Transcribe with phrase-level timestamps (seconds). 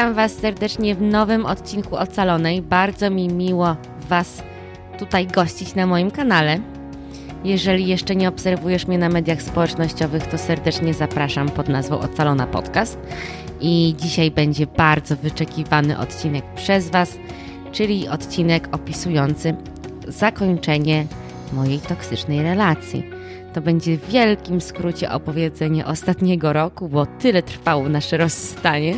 [0.00, 2.62] Witam Was serdecznie w nowym odcinku Ocalonej.
[2.62, 3.76] Bardzo mi miło
[4.08, 4.42] Was
[4.98, 6.58] tutaj gościć na moim kanale.
[7.44, 12.98] Jeżeli jeszcze nie obserwujesz mnie na mediach społecznościowych, to serdecznie zapraszam pod nazwą Ocalona Podcast.
[13.60, 17.18] I dzisiaj będzie bardzo wyczekiwany odcinek przez Was,
[17.72, 19.54] czyli odcinek opisujący
[20.08, 21.06] zakończenie
[21.52, 23.02] mojej toksycznej relacji.
[23.52, 28.94] To będzie w wielkim skrócie opowiedzenie ostatniego roku, bo tyle trwało nasze rozstanie.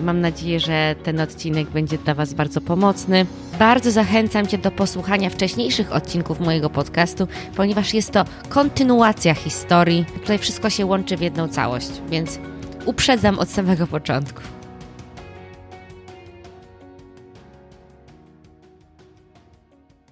[0.00, 3.26] Mam nadzieję, że ten odcinek będzie dla Was bardzo pomocny.
[3.58, 10.04] Bardzo zachęcam Cię do posłuchania wcześniejszych odcinków mojego podcastu, ponieważ jest to kontynuacja historii.
[10.20, 12.38] Tutaj wszystko się łączy w jedną całość, więc
[12.84, 14.40] uprzedzam od samego początku.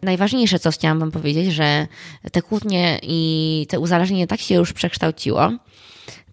[0.02, 1.86] Najważniejsze, co chciałam Wam powiedzieć, że
[2.32, 5.52] te kłótnie i te uzależnienie tak się już przekształciło,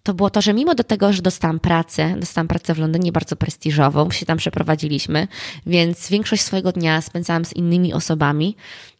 [0.02, 3.36] to było to, że mimo do tego, że dostałam pracę, dostałam pracę w Londynie bardzo
[3.36, 5.28] prestiżową, się tam przeprowadziliśmy,
[5.66, 8.56] więc większość swojego dnia spędzałam z innymi osobami,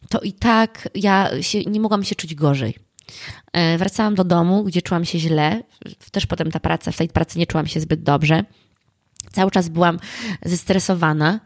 [0.09, 2.75] to i tak ja się, nie mogłam się czuć gorzej.
[3.53, 5.63] E, wracałam do domu, gdzie czułam się źle,
[6.11, 8.43] też potem ta praca, w tej pracy nie czułam się zbyt dobrze.
[9.31, 9.99] Cały czas byłam
[10.45, 11.39] zestresowana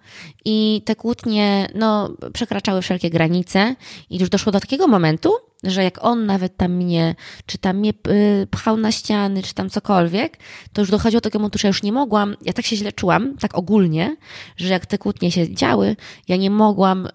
[0.45, 3.75] i te kłótnie no, przekraczały wszelkie granice
[4.09, 7.93] i już doszło do takiego momentu, że jak on nawet tam mnie, czy tam mnie
[8.07, 10.37] y, pchał na ściany, czy tam cokolwiek,
[10.73, 12.91] to już dochodziło do takiego momentu, że ja już nie mogłam, ja tak się źle
[12.91, 14.15] czułam, tak ogólnie,
[14.57, 15.95] że jak te kłótnie się działy,
[16.27, 17.07] ja nie mogłam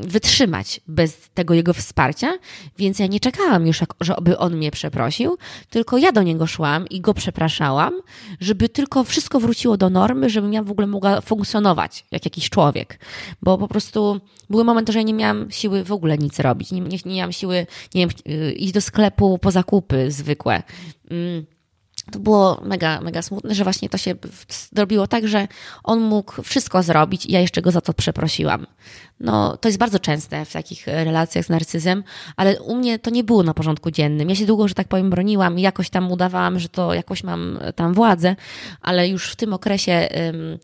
[0.00, 2.32] wytrzymać bez tego jego wsparcia,
[2.78, 5.36] więc ja nie czekałam już, żeby on mnie przeprosił,
[5.70, 7.92] tylko ja do niego szłam i go przepraszałam,
[8.40, 12.98] żeby tylko wszystko wróciło do normy, żebym ja w ogóle mogła funkcjonować jak jakiś człowiek,
[13.42, 16.80] bo po prostu były momenty, że ja nie miałam siły w ogóle nic robić, nie,
[16.80, 17.63] nie, nie miałam siły
[17.94, 20.62] nie wiem, y, iść do sklepu po zakupy zwykłe.
[21.10, 21.46] Mm,
[22.12, 24.14] to było mega, mega smutne, że właśnie to się
[24.74, 25.48] zrobiło tak, że
[25.84, 28.66] on mógł wszystko zrobić i ja jeszcze go za to przeprosiłam.
[29.20, 32.04] No, to jest bardzo częste w takich relacjach z narcyzem,
[32.36, 34.28] ale u mnie to nie było na porządku dziennym.
[34.28, 37.58] Ja się długo, że tak powiem, broniłam i jakoś tam udawałam, że to jakoś mam
[37.76, 38.36] tam władzę,
[38.80, 40.58] ale już w tym okresie ym,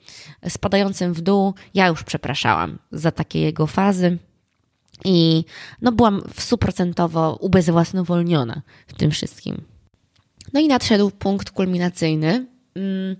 [0.48, 4.19] spadającym w dół ja już przepraszałam za takie jego fazy.
[5.04, 5.44] I
[5.82, 9.62] no, byłam stuprocentowo ubezwłasnowolniona w tym wszystkim.
[10.52, 12.46] No i nadszedł punkt kulminacyjny.
[12.74, 13.16] Mm,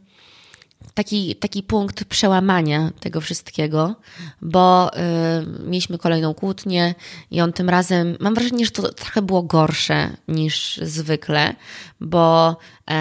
[0.95, 3.95] taki, taki punkt przełamania tego wszystkiego,
[4.43, 6.95] bo y, mieliśmy kolejną kłótnię
[7.31, 11.55] i on tym razem, mam wrażenie, że to trochę było gorsze niż zwykle,
[12.01, 12.57] bo
[12.91, 12.95] y,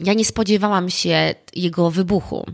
[0.00, 2.46] ja nie spodziewałam się jego wybuchu.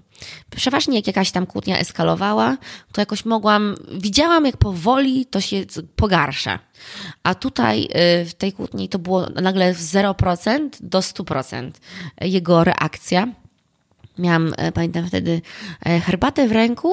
[0.56, 2.56] Przeważnie jak jakaś tam kłótnia eskalowała,
[2.92, 5.64] to jakoś mogłam, widziałam jak powoli to się
[5.96, 6.58] pogarsza.
[7.22, 7.88] A tutaj
[8.22, 11.70] y, w tej kłótni to było nagle 0% do 100%
[12.20, 13.26] jego reakcja
[14.18, 15.40] Miałam, e, pamiętam wtedy,
[15.86, 16.92] e, herbatę w ręku,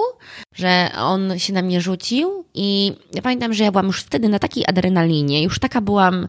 [0.55, 4.39] że on się na mnie rzucił i ja pamiętam, że ja byłam już wtedy na
[4.39, 6.27] takiej adrenalinie, już taka byłam,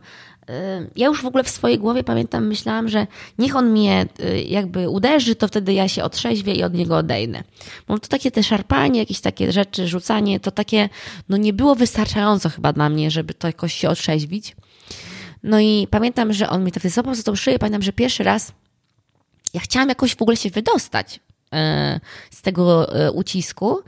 [0.96, 3.06] ja już w ogóle w swojej głowie pamiętam, myślałam, że
[3.38, 4.06] niech on mnie
[4.46, 7.42] jakby uderzy, to wtedy ja się otrzeźwię i od niego odejdę.
[7.88, 10.88] Bo to takie te szarpanie, jakieś takie rzeczy, rzucanie, to takie,
[11.28, 14.56] no nie było wystarczająco chyba dla mnie, żeby to jakoś się otrzeźwić.
[15.42, 18.52] No i pamiętam, że on mi tak złapał za tą szyję, pamiętam, że pierwszy raz
[19.54, 21.20] ja chciałam jakoś w ogóle się wydostać
[21.52, 22.00] e,
[22.30, 23.78] z tego ucisku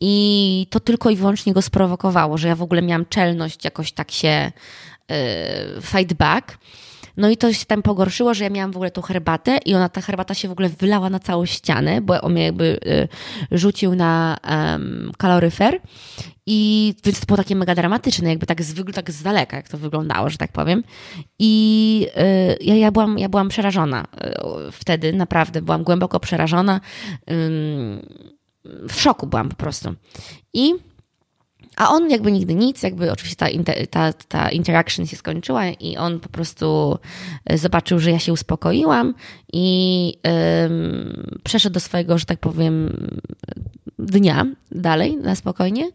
[0.00, 4.10] i to tylko i wyłącznie go sprowokowało, że ja w ogóle miałam czelność jakoś tak
[4.10, 4.52] się
[5.82, 6.58] fight back.
[7.16, 9.88] No i to się tam pogorszyło, że ja miałam w ogóle tą herbatę i ona,
[9.88, 12.80] ta herbata się w ogóle wylała na całą ścianę, bo on mnie jakby
[13.50, 15.80] rzucił na um, kaloryfer
[16.46, 19.78] i więc to było takie mega dramatyczne, jakby tak z, tak z daleka, jak to
[19.78, 20.84] wyglądało, że tak powiem.
[21.38, 26.80] I yy, ja, ja, byłam, ja byłam przerażona yy, wtedy, naprawdę byłam głęboko przerażona.
[28.88, 29.94] W szoku byłam po prostu.
[30.54, 30.74] I
[31.76, 36.20] a on jakby nigdy nic, jakby oczywiście ta, ta, ta interaction się skończyła i on
[36.20, 36.98] po prostu
[37.44, 39.14] e, zobaczył, że ja się uspokoiłam
[39.52, 40.18] i
[41.44, 42.96] przeszedł do swojego, że tak powiem,
[43.98, 45.90] dnia dalej, na spokojnie.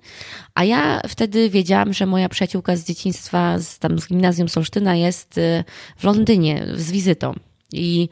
[0.55, 5.37] A ja wtedy wiedziałam, że moja przyjaciółka z dzieciństwa, z, tam z gimnazjum Solsztyna jest
[5.37, 5.63] e,
[5.97, 7.33] w Londynie z wizytą.
[7.73, 8.09] I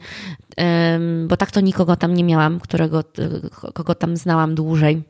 [1.26, 3.04] bo tak to nikogo tam nie miałam, którego,
[3.74, 5.02] kogo tam znałam dłużej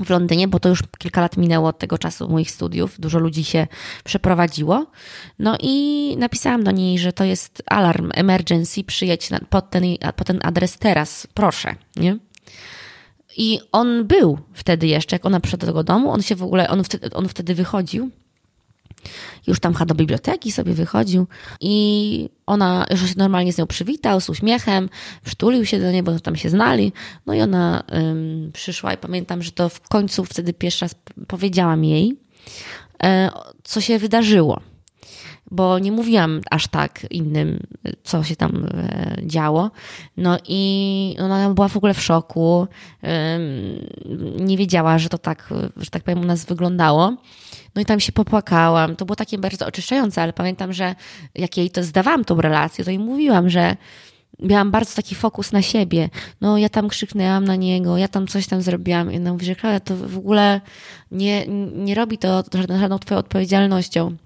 [0.00, 3.44] w Londynie, bo to już kilka lat minęło od tego czasu moich studiów, dużo ludzi
[3.44, 3.66] się
[4.04, 4.86] przeprowadziło.
[5.38, 9.84] No i napisałam do niej, że to jest alarm, emergency, przyjedź pod ten,
[10.16, 12.18] pod ten adres teraz, proszę, nie?
[13.36, 16.68] I on był wtedy jeszcze, jak ona przyszła do tego domu, on się w ogóle,
[16.68, 18.10] on wtedy, on wtedy wychodził
[19.46, 21.26] Już tam do biblioteki sobie wychodził
[21.60, 24.88] i ona już się normalnie z nią przywitał, z uśmiechem,
[25.24, 26.92] przytulił się do niej, bo tam się znali.
[27.26, 30.94] No i ona ym, przyszła i pamiętam, że to w końcu wtedy pierwszy raz
[31.28, 32.18] powiedziałam jej,
[33.02, 33.30] e,
[33.64, 34.60] co się wydarzyło
[35.50, 37.66] bo nie mówiłam aż tak innym,
[38.04, 39.70] co się tam e, działo.
[40.16, 42.66] No i ona była w ogóle w szoku.
[44.40, 47.16] Nie wiedziała, że to tak, że tak powiem, u nas wyglądało.
[47.74, 48.96] No i tam się popłakałam.
[48.96, 50.94] To było takie bardzo oczyszczające, ale pamiętam, że
[51.34, 53.76] jak jej to zdawałam tą relację, to jej mówiłam, że
[54.40, 56.08] miałam bardzo taki fokus na siebie.
[56.40, 59.12] No, ja tam krzyknęłam na niego, ja tam coś tam zrobiłam.
[59.12, 60.60] I ona mówi, że Klaudia, to w ogóle
[61.10, 62.44] nie, nie robi to
[62.80, 64.16] żadną twoją odpowiedzialnością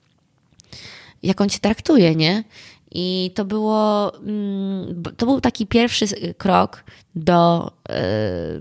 [1.25, 2.45] jak on cię traktuje, nie?
[2.91, 6.07] I to było, mm, to był taki pierwszy
[6.39, 8.03] krok do e,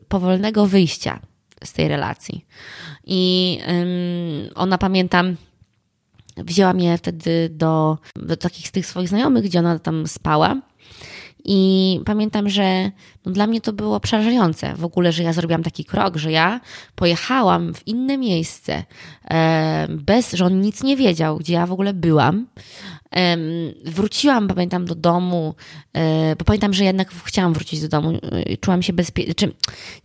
[0.07, 1.19] powolnego wyjścia
[1.63, 2.45] z tej relacji.
[3.05, 3.59] I
[4.55, 5.35] ona, pamiętam,
[6.37, 10.61] wzięła mnie wtedy do, do takich z tych swoich znajomych, gdzie ona tam spała.
[11.45, 12.91] I pamiętam, że
[13.25, 16.59] no dla mnie to było przerażające w ogóle, że ja zrobiłam taki krok, że ja
[16.95, 18.83] pojechałam w inne miejsce,
[19.31, 22.47] e, bez, że on nic nie wiedział, gdzie ja w ogóle byłam.
[23.15, 23.37] E,
[23.85, 25.55] wróciłam, pamiętam, do domu,
[25.93, 28.19] e, bo pamiętam, że jednak chciałam wrócić do domu.
[28.59, 29.53] Czułam się bezpiecznie, czy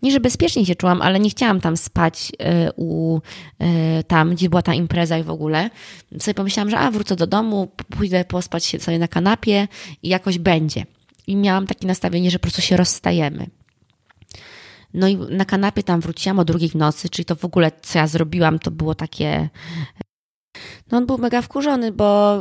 [0.02, 2.32] nie, że bezpiecznie się czułam, ale nie chciałam tam spać
[2.76, 3.20] u,
[4.06, 5.70] tam, gdzie była ta impreza i w ogóle.
[6.18, 9.68] Sobie pomyślałam, że a, wrócę do domu, pójdę pospać się sobie na kanapie
[10.02, 10.84] i jakoś będzie
[11.28, 13.46] i miałam takie nastawienie, że po prostu się rozstajemy.
[14.94, 18.06] No i na kanapie tam wróciłam o drugiej nocy, czyli to w ogóle, co ja
[18.06, 19.48] zrobiłam, to było takie.
[20.90, 22.40] No on był mega wkurzony, bo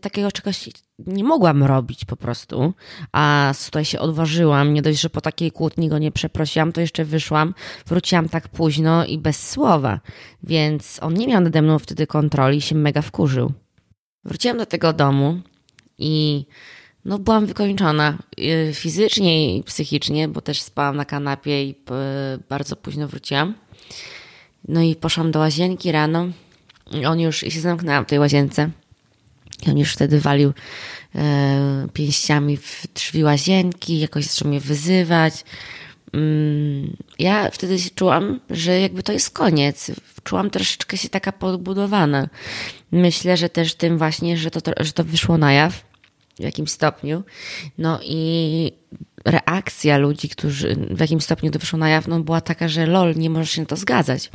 [0.00, 0.68] takiego czegoś
[0.98, 2.74] nie mogłam robić po prostu,
[3.12, 7.04] a tutaj się odważyłam, nie dość, że po takiej kłótni go nie przeprosiłam, to jeszcze
[7.04, 7.54] wyszłam,
[7.86, 10.00] wróciłam tak późno i bez słowa,
[10.42, 13.52] więc on nie miał nade mną wtedy kontroli i się mega wkurzył.
[14.24, 15.40] Wróciłam do tego domu
[15.98, 16.46] i
[17.04, 21.74] no, byłam wykończona y, fizycznie i psychicznie, bo też spałam na kanapie i
[22.48, 23.54] bardzo późno wróciłam.
[24.68, 26.28] No i poszłam do łazienki rano.
[26.90, 28.70] I on już, i się zamknęłam w tej łazience.
[29.66, 30.52] I on już wtedy walił
[31.14, 35.44] e, pięściami w drzwi łazienki, jakoś zaczął mnie wyzywać.
[36.12, 39.90] Mm, ja wtedy się czułam, że jakby to jest koniec.
[40.24, 42.28] Czułam troszeczkę się taka podbudowana.
[42.92, 45.84] Myślę, że też tym właśnie, że to, że to wyszło na jaw
[46.36, 47.22] w jakimś stopniu.
[47.78, 48.72] No i
[49.24, 53.14] reakcja ludzi, którzy w jakimś stopniu to wyszło na jaw, no była taka, że lol,
[53.16, 54.30] nie możesz się na to zgadzać.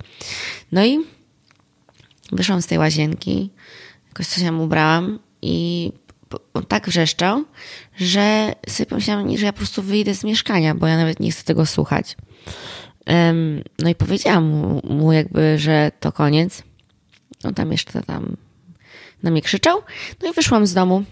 [0.72, 1.00] No i
[2.32, 3.50] wyszłam z tej łazienki,
[4.18, 5.92] jakoś coś tam ubrałam i
[6.54, 7.44] on tak wrzeszczał,
[7.98, 11.44] że sobie pomyślałam, że ja po prostu wyjdę z mieszkania, bo ja nawet nie chcę
[11.44, 12.16] tego słuchać.
[13.80, 16.64] No i powiedziałam mu, mu jakby, że to koniec.
[17.44, 18.36] On tam jeszcze tam
[19.24, 19.82] na mnie krzyczał.
[20.24, 21.04] No i wyszłam z domu.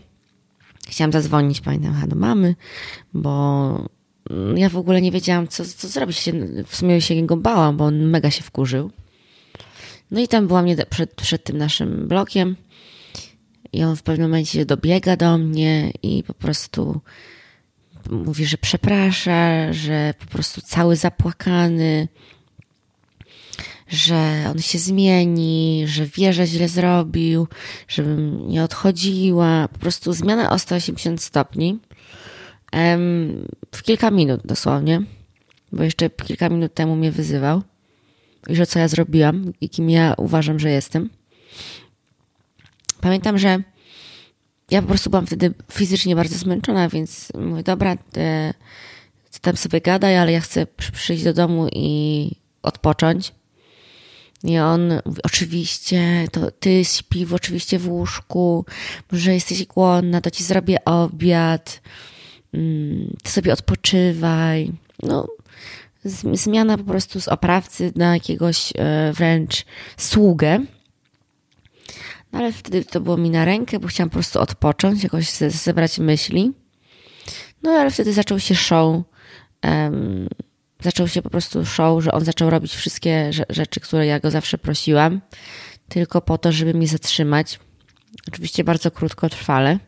[0.87, 2.55] Chciałam zadzwonić, pamiętam, do mamy,
[3.13, 3.89] bo
[4.55, 6.29] ja w ogóle nie wiedziałam, co, co zrobić.
[6.67, 8.91] W sumie się jego bałam, bo on mega się wkurzył.
[10.11, 12.55] No i tam byłam przed, przed tym naszym blokiem
[13.75, 17.01] i on w pewnym momencie dobiega do mnie i po prostu
[18.10, 22.07] mówi, że przeprasza, że po prostu cały zapłakany,
[23.88, 27.48] że on się zmieni, że wie, że źle zrobił,
[27.88, 29.67] żebym nie odchodziła.
[29.67, 31.79] Po prostu zmiana o 180 stopni.
[33.72, 35.01] W kilka minut dosłownie,
[35.72, 37.62] bo jeszcze kilka minut temu mnie wyzywał
[38.48, 41.10] i że co ja zrobiłam i kim ja uważam, że jestem.
[43.05, 43.59] Pamiętam, że
[44.71, 48.53] ja po prostu byłam wtedy fizycznie bardzo zmęczona, więc mówię, dobra, ty,
[49.31, 52.31] ty tam sobie gadaj, ale ja chcę przyjść do domu i
[52.63, 53.33] odpocząć.
[54.43, 58.65] I on mówi, oczywiście, to ty śpi w, oczywiście w łóżku,
[59.12, 61.81] może jesteś głodna, to ci zrobię obiad,
[62.53, 64.71] mm, ty sobie odpoczywaj.
[65.03, 65.27] No,
[66.33, 69.65] zmiana po prostu z oprawcy na jakiegoś e, wręcz
[69.97, 70.65] sługę.
[72.36, 76.54] Ale wtedy to było mi na rękę, bo chciałam po prostu odpocząć, jakoś zebrać myśli.
[77.63, 79.04] No ale wtedy zaczął się show
[79.63, 80.27] um,
[80.86, 84.58] zaczął się po prostu show, że on zaczął robić wszystkie rzeczy, które ja go zawsze
[84.58, 85.22] prosiłam,
[85.89, 87.60] tylko po to, żeby mnie zatrzymać.
[88.27, 89.80] Oczywiście bardzo krótkotrwale,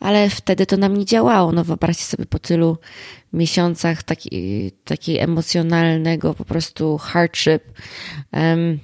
[0.00, 1.52] ale wtedy to na mnie działało.
[1.52, 2.78] No wyobraźcie sobie po tylu
[3.32, 4.02] miesiącach
[4.84, 7.62] taki emocjonalnego po prostu hardship.
[8.32, 8.78] Um,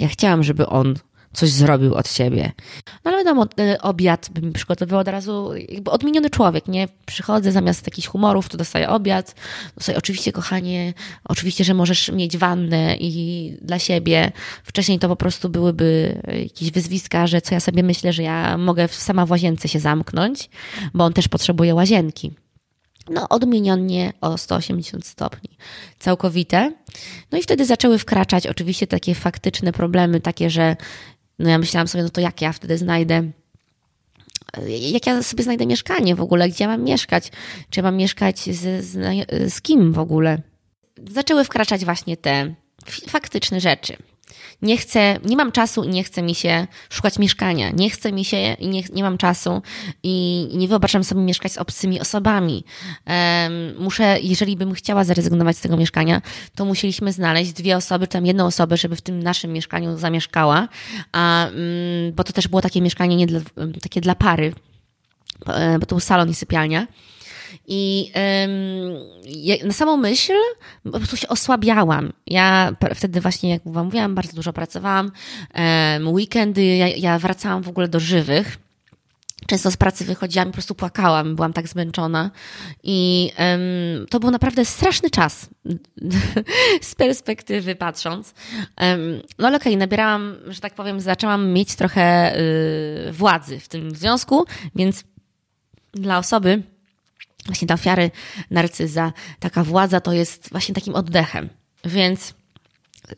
[0.00, 0.94] ja chciałam, żeby on
[1.32, 2.52] coś zrobił od siebie.
[3.04, 6.88] No ale wiadomo, y, obiad bym przygotowywał od razu, jakby odmieniony człowiek, nie?
[7.06, 9.34] Przychodzę zamiast jakichś humorów, to dostaję obiad.
[9.74, 10.94] Dostaję, oczywiście, kochanie,
[11.24, 14.32] oczywiście, że możesz mieć wannę i dla siebie.
[14.64, 18.88] Wcześniej to po prostu byłyby jakieś wyzwiska, że co ja sobie myślę, że ja mogę
[18.88, 20.50] sama w łazience się zamknąć,
[20.94, 22.32] bo on też potrzebuje łazienki
[23.10, 25.50] no, odmienionie o 180 stopni.
[25.98, 26.72] Całkowite.
[27.32, 30.76] No i wtedy zaczęły wkraczać oczywiście takie faktyczne problemy, takie, że
[31.38, 33.30] no ja myślałam sobie, no to jak ja wtedy znajdę
[34.66, 37.32] jak ja sobie znajdę mieszkanie w ogóle, gdzie ja mam mieszkać,
[37.70, 38.92] czy ja mam mieszkać z, z,
[39.52, 40.42] z kim w ogóle.
[41.10, 42.54] Zaczęły wkraczać właśnie te
[43.08, 43.96] faktyczne rzeczy
[44.62, 47.70] nie chcę, nie mam czasu i nie chce mi się szukać mieszkania.
[47.70, 49.62] Nie chce mi się i nie, nie mam czasu
[50.02, 52.64] i nie wyobrażam sobie mieszkać z obcymi osobami.
[53.78, 56.22] Muszę, jeżeli bym chciała zrezygnować z tego mieszkania,
[56.54, 60.68] to musieliśmy znaleźć dwie osoby, tam jedną osobę, żeby w tym naszym mieszkaniu zamieszkała,
[61.12, 63.40] a, um, bo to też było takie mieszkanie nie dla,
[63.82, 64.54] takie dla pary,
[65.80, 66.86] bo to był salon i sypialnia.
[67.70, 68.12] I
[69.64, 70.32] na samą myśl
[70.84, 72.12] po prostu się osłabiałam.
[72.26, 75.10] Ja wtedy właśnie, jak wam mówiłam, bardzo dużo pracowałam.
[76.06, 78.58] Weekendy, ja, ja wracałam w ogóle do żywych.
[79.46, 82.30] Często z pracy wychodziłam i po prostu płakałam, byłam tak zmęczona.
[82.82, 85.48] I um, to był naprawdę straszny czas,
[86.80, 88.34] z perspektywy patrząc.
[88.80, 93.68] Um, no ale okej, okay, nabierałam, że tak powiem, zaczęłam mieć trochę y, władzy w
[93.68, 94.44] tym związku,
[94.74, 95.04] więc
[95.92, 96.62] dla osoby,
[97.48, 98.10] właśnie dla ofiary
[98.50, 101.48] narcyza, taka władza to jest właśnie takim oddechem.
[101.84, 102.34] Więc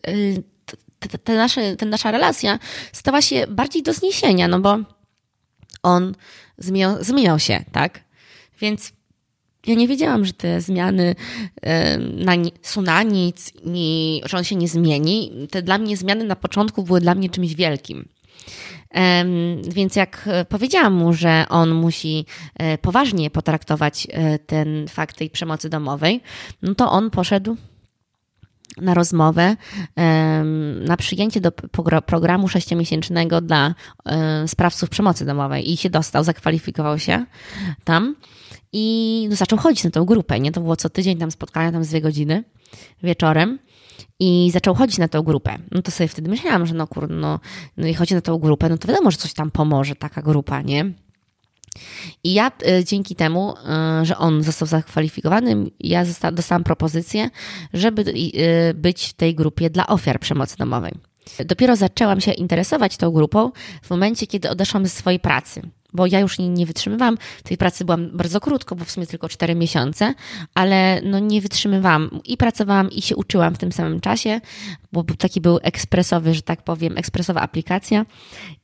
[0.08, 0.42] y,
[1.24, 2.58] ta nasza relacja
[2.92, 4.78] stała się bardziej do zniesienia, no bo
[5.82, 6.14] on
[6.58, 8.00] zmieniał, zmieniał się, tak?
[8.60, 8.92] Więc
[9.66, 11.14] ja nie wiedziałam, że te zmiany
[12.14, 12.32] na,
[12.62, 15.32] są na nic, i że on się nie zmieni.
[15.50, 18.08] Te dla mnie zmiany na początku były dla mnie czymś wielkim.
[19.68, 25.68] Więc jak powiedziałam mu, że on musi e, poważnie potraktować e, ten fakt tej przemocy
[25.68, 26.20] domowej,
[26.62, 27.56] no to on poszedł
[28.76, 29.56] na rozmowę,
[30.84, 31.52] na przyjęcie do
[32.06, 33.74] programu sześciomiesięcznego dla
[34.06, 37.26] e, sprawców przemocy domowej i się dostał, zakwalifikował się
[37.84, 38.16] tam
[38.72, 40.40] i no, zaczął chodzić na tę grupę.
[40.40, 40.52] Nie?
[40.52, 42.44] To było co tydzień tam spotkania, tam z dwie godziny
[43.02, 43.58] wieczorem
[44.20, 45.58] i zaczął chodzić na tę grupę.
[45.70, 47.40] No to sobie wtedy myślałam, że no kurde, no,
[47.76, 50.62] no i chodzi na tę grupę, no to wiadomo, że coś tam pomoże, taka grupa,
[50.62, 50.92] nie?
[52.24, 53.54] I ja y, dzięki temu,
[54.02, 57.30] y, że on został zakwalifikowany, ja zosta- dostałam propozycję,
[57.72, 60.92] żeby y, być w tej grupie dla ofiar przemocy domowej.
[61.46, 63.50] Dopiero zaczęłam się interesować tą grupą
[63.82, 67.18] w momencie, kiedy odeszłam ze swojej pracy bo ja już nie, nie wytrzymywałam.
[67.42, 70.14] Tej pracy byłam bardzo krótko, bo w sumie tylko 4 miesiące,
[70.54, 74.40] ale no nie wytrzymywałam i pracowałam i się uczyłam w tym samym czasie,
[74.92, 78.06] bo taki był ekspresowy, że tak powiem, ekspresowa aplikacja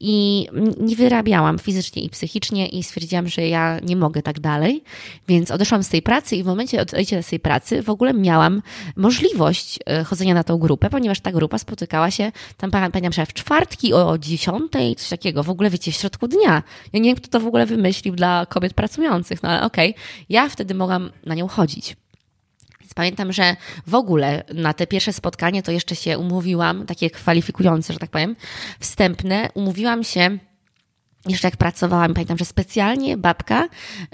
[0.00, 0.47] i
[0.80, 4.83] nie wyrabiałam fizycznie i psychicznie i stwierdziłam, że ja nie mogę tak dalej,
[5.28, 8.62] więc odeszłam z tej pracy i w momencie odejścia z tej pracy w ogóle miałam
[8.97, 13.95] możliwość e, chodzenia na tą grupę, ponieważ ta grupa spotykała się tam, pamiętam, w czwartki
[13.95, 16.62] o 10, coś takiego, w ogóle wiecie, w środku dnia.
[16.92, 20.03] Ja nie wiem, kto to w ogóle wymyślił dla kobiet pracujących, no ale okej, okay.
[20.29, 21.97] ja wtedy mogłam na nią chodzić.
[22.95, 23.57] Pamiętam, że
[23.87, 28.37] w ogóle na te pierwsze spotkanie to jeszcze się umówiłam, takie kwalifikujące, że tak powiem,
[28.81, 30.39] wstępne, umówiłam się
[31.30, 33.68] jeszcze jak pracowałam, pamiętam, że specjalnie babka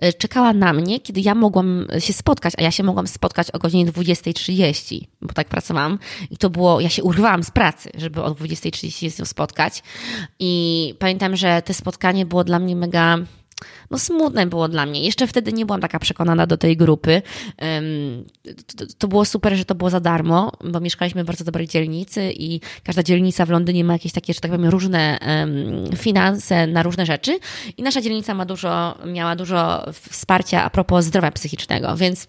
[0.05, 3.59] y, czekała na mnie, kiedy ja mogłam się spotkać, a ja się mogłam spotkać o
[3.59, 5.99] godzinie 20.30, bo tak pracowałam
[6.31, 9.83] i to było, ja się urwałam z pracy, żeby o 20.30 się spotkać.
[10.39, 13.19] I pamiętam, że to spotkanie było dla mnie mega
[13.91, 15.05] no smutne było dla mnie.
[15.05, 17.23] Jeszcze wtedy nie byłam taka przekonana do tej grupy.
[18.99, 22.61] To było super, że to było za darmo, bo mieszkaliśmy w bardzo dobrej dzielnicy i
[22.85, 25.19] każda dzielnica w Londynie ma jakieś takie, że tak powiem, różne
[25.97, 27.39] finanse na różne rzeczy
[27.77, 32.27] i nasza dzielnica ma dużo, miała dużo wsparcia a propos zdrowia psychicznego, więc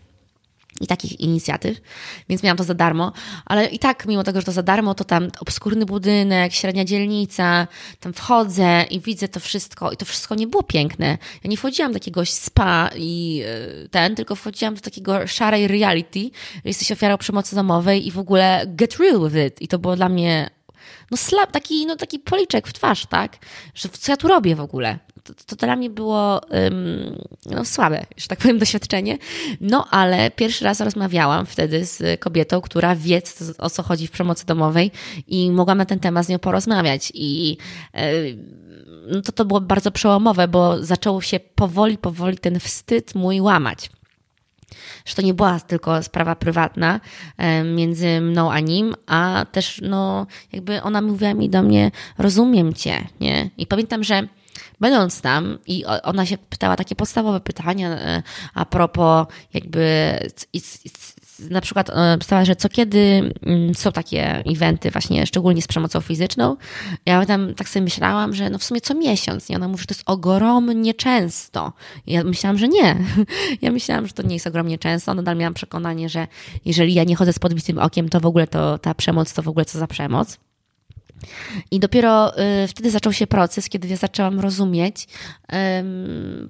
[0.82, 1.82] i takich inicjatyw,
[2.30, 3.12] więc miałam to za darmo,
[3.46, 7.68] ale i tak, mimo tego, że to za darmo, to tam obskurny budynek, średnia dzielnica,
[8.00, 11.18] tam wchodzę i widzę to wszystko i to wszystko nie było piękne.
[11.44, 16.20] Ja nie wchodziłam do jakiegoś spa i e, ten, tylko wchodziłam do takiego szarej reality,
[16.54, 19.62] że jesteś ofiarą przemocy domowej i w ogóle get real with it.
[19.62, 20.50] I to było dla mnie
[21.12, 23.38] no slap, taki, no taki policzek w twarz, tak?
[23.76, 25.00] Że co ja tu robię w ogóle?
[25.24, 26.42] to, to dla mnie było
[27.46, 29.18] no, słabe, że tak powiem, doświadczenie.
[29.62, 33.22] No ale pierwszy raz rozmawiałam wtedy z kobietą, która wie,
[33.58, 34.92] o co chodzi w przemocy domowej
[35.28, 37.12] i mogłam na ten temat z nią porozmawiać.
[37.16, 37.58] I
[37.94, 38.12] e,
[39.08, 43.90] no, to, to było bardzo przełomowe, bo zaczął się powoli, powoli ten wstyd mój łamać.
[45.06, 47.00] Że to nie była tylko sprawa prywatna
[47.76, 53.08] między mną a nim, a też no jakby ona mówiła mi do mnie, rozumiem cię,
[53.20, 53.50] nie?
[53.58, 54.28] I pamiętam, że
[54.80, 60.18] będąc tam i ona się pytała takie podstawowe pytania e, a propos jakby
[61.40, 66.02] na przykład e, pytała, że co kiedy mm, są takie eventy właśnie, szczególnie z przemocą
[66.02, 66.58] fizyczną.
[67.06, 69.50] Ja tam tak sobie myślałam, że no w sumie co miesiąc.
[69.50, 71.74] I ona mówi, że to jest ogromnie często.
[72.08, 72.96] Ja myślałam, że nie.
[73.62, 75.14] Ja myślałam, że to nie jest ogromnie często.
[75.14, 76.28] Nadal miałam przekonanie, że
[76.66, 79.48] jeżeli ja nie chodzę z podbitym okiem, to w ogóle to ta przemoc to w
[79.48, 80.40] ogóle co za przemoc.
[81.72, 85.08] I dopiero y, wtedy zaczął się proces, kiedy ja zaczęłam rozumieć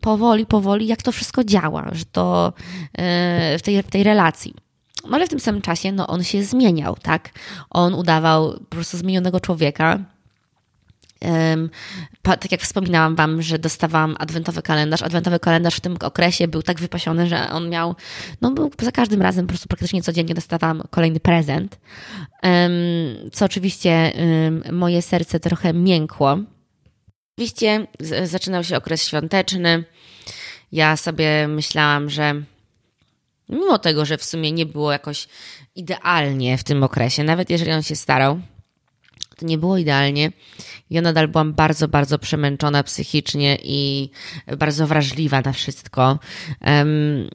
[0.02, 4.54] powoli, powoli, jak to wszystko działa, że to y, w tej, w tej relacji.
[5.04, 7.30] No ale w tym samym czasie no, on się zmieniał, tak?
[7.70, 10.00] On udawał po prostu zmienionego człowieka.
[12.22, 15.02] Tak jak wspominałam Wam, że dostawałam adwentowy kalendarz.
[15.02, 17.96] Adwentowy kalendarz w tym okresie był tak wypasiony, że on miał,
[18.42, 21.80] no był za każdym razem po prostu praktycznie codziennie dostawałam kolejny prezent.
[23.32, 24.12] Co oczywiście
[24.72, 26.38] moje serce trochę miękło.
[27.38, 27.88] Oczywiście
[28.24, 29.84] zaczynał się okres świąteczny.
[30.72, 32.42] Ja sobie myślałam, że
[33.54, 35.28] Mimo tego, że w sumie nie było jakoś
[35.76, 38.40] idealnie w tym okresie, nawet jeżeli on się starał,
[39.38, 40.32] to nie było idealnie.
[40.90, 44.10] Ja nadal byłam bardzo, bardzo przemęczona psychicznie i
[44.58, 46.20] bardzo wrażliwa na wszystko.
[46.66, 47.30] Um,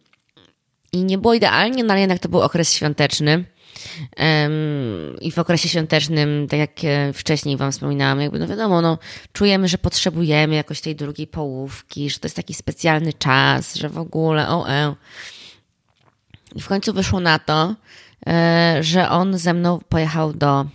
[0.93, 3.45] I nie było idealnie, no ale jednak to był okres świąteczny.
[4.19, 8.99] Um, I w okresie świątecznym, tak jak e, wcześniej Wam wspominałam, jakby no wiadomo, no,
[9.33, 13.99] czujemy, że potrzebujemy jakoś tej drugiej połówki, że to jest taki specjalny czas, że w
[13.99, 14.95] ogóle, o, e.
[16.55, 17.75] I w końcu wyszło na to,
[18.27, 20.67] e, że on ze mną pojechał do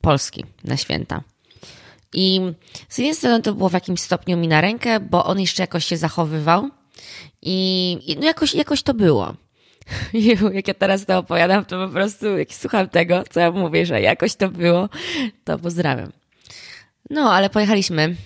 [0.00, 1.22] Polski na święta.
[2.12, 2.40] I
[2.88, 5.84] z jednej strony to było w jakimś stopniu mi na rękę, bo on jeszcze jakoś
[5.84, 6.70] się zachowywał
[7.42, 9.34] i no jakoś, jakoś to było.
[10.12, 13.86] I jak ja teraz to opowiadam, to po prostu jak słucham tego, co ja mówię,
[13.86, 14.88] że jakoś to było,
[15.44, 16.12] to pozdrawiam.
[17.10, 18.16] No, ale pojechaliśmy.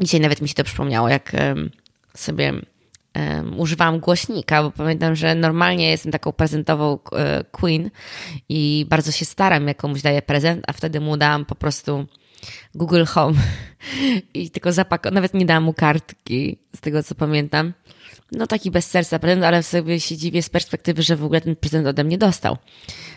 [0.00, 1.32] Dzisiaj nawet mi się to przypomniało, jak
[2.16, 2.52] sobie
[3.14, 7.90] um, używałam głośnika, bo pamiętam, że normalnie jestem taką prezentową e, queen
[8.48, 12.06] i bardzo się staram, jak komuś daję prezent, a wtedy mu dałam po prostu
[12.74, 13.38] Google Home
[14.34, 17.72] i tylko zapakowałam, nawet nie dałam mu kartki, z tego co pamiętam.
[18.32, 21.56] No taki bez serca prezent, ale sobie się dziwię z perspektywy, że w ogóle ten
[21.56, 22.56] prezent ode mnie dostał.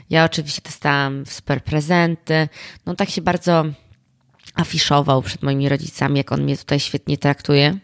[0.10, 2.50] Ja oczywiście dostałam super prezenty,
[2.86, 3.66] no tak się bardzo
[4.56, 7.78] afiszował przed moimi rodzicami, jak on mnie tutaj świetnie traktuje.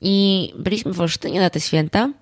[0.00, 2.12] I byliśmy w Olsztynie na te święta.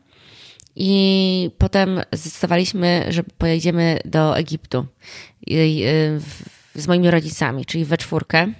[0.76, 4.86] I potem zdecydowaliśmy, że pojedziemy do Egiptu
[6.74, 8.52] z moimi rodzicami, czyli we czwórkę,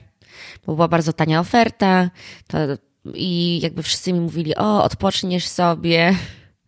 [0.66, 2.11] bo była bardzo tania oferta.
[2.46, 2.59] To,
[3.14, 6.16] I jakby wszyscy mi mówili: O, odpoczniesz sobie.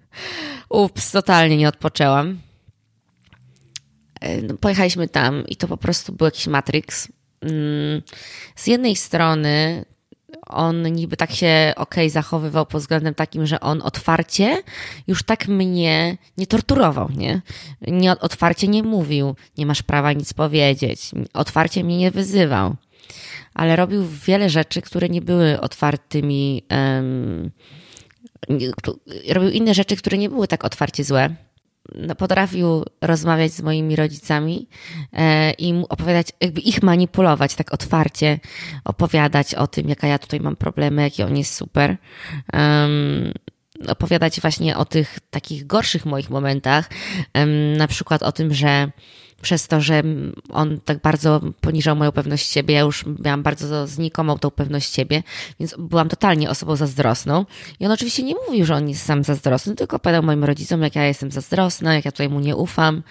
[0.69, 2.39] Ups, totalnie nie odpoczęłam.
[4.43, 7.09] No, pojechaliśmy tam i to po prostu był jakiś Matrix.
[7.41, 8.03] Mm,
[8.57, 9.85] z jednej strony
[10.47, 14.63] on niby tak się okay, zachowywał pod względem takim, że on otwarcie
[15.07, 17.43] już tak mnie nie torturował, nie?
[17.87, 18.19] nie?
[18.19, 22.75] Otwarcie nie mówił, nie masz prawa nic powiedzieć, otwarcie mnie nie wyzywał,
[23.55, 27.51] ale robił wiele rzeczy, które nie były otwartymi, um,
[29.33, 31.35] robił inne rzeczy, które nie były tak otwarcie złe
[32.19, 34.69] potrafił rozmawiać z moimi rodzicami
[35.13, 38.39] e, i opowiadać, jakby ich manipulować tak otwarcie,
[38.85, 41.97] opowiadać o tym, jaka ja tutaj mam problemy, jaki on jest super.
[42.53, 43.33] Um,
[43.89, 46.91] opowiadać właśnie o tych takich gorszych moich momentach,
[47.35, 48.91] um, na przykład o tym, że
[49.43, 50.03] przez to, że
[50.51, 55.23] on tak bardzo poniżał moją pewność siebie, ja już miałam bardzo znikomą tą pewność siebie,
[55.61, 57.47] więc byłam totalnie osobą zazdrosną.
[57.81, 60.97] I on oczywiście nie mówił, że on jest sam zazdrosny, tylko opowiadał moim rodzicom, jak
[60.97, 63.03] ja jestem zazdrosna, jak ja tutaj mu nie ufam,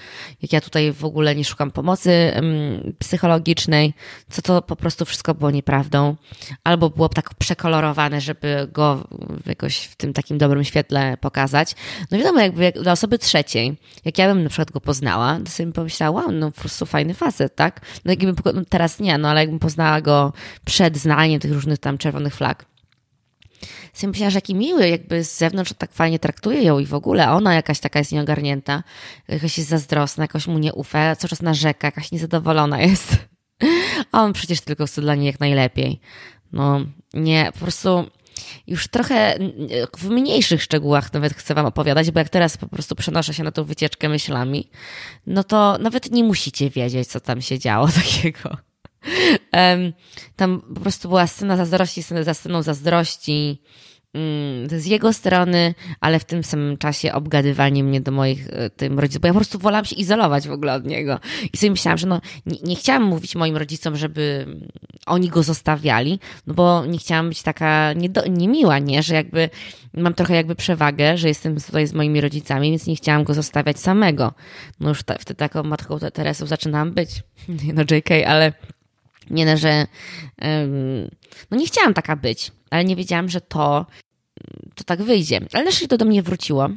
[0.41, 3.93] jak ja tutaj w ogóle nie szukam pomocy um, psychologicznej,
[4.29, 6.15] co to po prostu wszystko było nieprawdą.
[6.63, 9.07] Albo było tak przekolorowane, żeby go
[9.45, 11.75] jakoś w tym takim dobrym świetle pokazać.
[12.11, 15.51] No wiadomo, jakby jak dla osoby trzeciej, jak ja bym na przykład go poznała, to
[15.51, 17.81] sobie pomyślała, wow, no po prostu fajny facet, tak?
[18.05, 20.33] No jakbym, no teraz nie, no ale jakbym poznała go
[20.65, 22.65] przed znaniem tych różnych tam czerwonych flag.
[23.93, 27.31] Sobie myślała, że jaki miły, jakby z zewnątrz tak fajnie traktuje ją i w ogóle
[27.31, 28.83] ona jakaś taka jest nieogarnięta,
[29.27, 33.17] jakaś jest zazdrosna, jakoś mu nie ufa, cały czas narzeka, jakaś niezadowolona jest.
[34.11, 35.99] A on przecież tylko chce dla niej jak najlepiej.
[36.51, 36.79] No
[37.13, 38.05] nie, po prostu
[38.67, 39.37] już trochę
[39.97, 43.51] w mniejszych szczegółach nawet chcę Wam opowiadać, bo jak teraz po prostu przenoszę się na
[43.51, 44.69] tą wycieczkę myślami,
[45.27, 48.57] no to nawet nie musicie wiedzieć, co tam się działo takiego.
[50.35, 53.61] Tam po prostu była scena zazdrości, scena za sceną zazdrości.
[54.15, 58.99] Mm, z jego strony, ale w tym samym czasie obgadywanie mnie do moich e, tym
[58.99, 61.19] rodziców, bo ja po prostu wolałam się izolować w ogóle od niego.
[61.53, 64.45] I sobie myślałam, że no, nie, nie chciałam mówić moim rodzicom, żeby
[65.05, 69.03] oni go zostawiali, no bo nie chciałam być taka niedo, niemiła, nie?
[69.03, 69.49] Że jakby
[69.93, 73.79] mam trochę jakby przewagę, że jestem tutaj z moimi rodzicami, więc nie chciałam go zostawiać
[73.79, 74.33] samego.
[74.79, 77.09] No już ta, wtedy taką matką Teresą zaczynałam być.
[77.73, 78.53] No JK, ale
[79.29, 79.87] nie no, że
[80.41, 81.09] um,
[81.51, 83.85] no nie chciałam taka być, ale nie wiedziałam, że to
[84.75, 85.41] to tak wyjdzie.
[85.53, 86.69] Ale na szczęście to do mnie wróciło.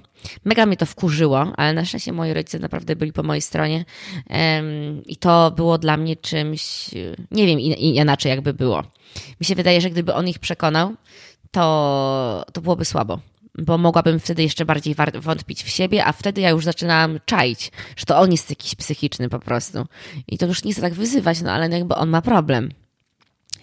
[0.44, 3.85] Mega mnie to wkurzyło, ale na szczęście moi rodzice naprawdę byli po mojej stronie
[4.31, 6.90] um, i to było dla mnie czymś,
[7.31, 8.83] nie wiem inaczej jakby było.
[9.40, 10.94] Mi się wydaje, że gdyby on ich przekonał,
[11.50, 13.18] to, to byłoby słabo
[13.59, 18.07] bo mogłabym wtedy jeszcze bardziej wątpić w siebie, a wtedy ja już zaczynałam czaić, że
[18.07, 19.87] to on jest jakiś psychiczny po prostu.
[20.28, 22.70] I to już nie chcę tak wyzywać, no ale jakby on ma problem.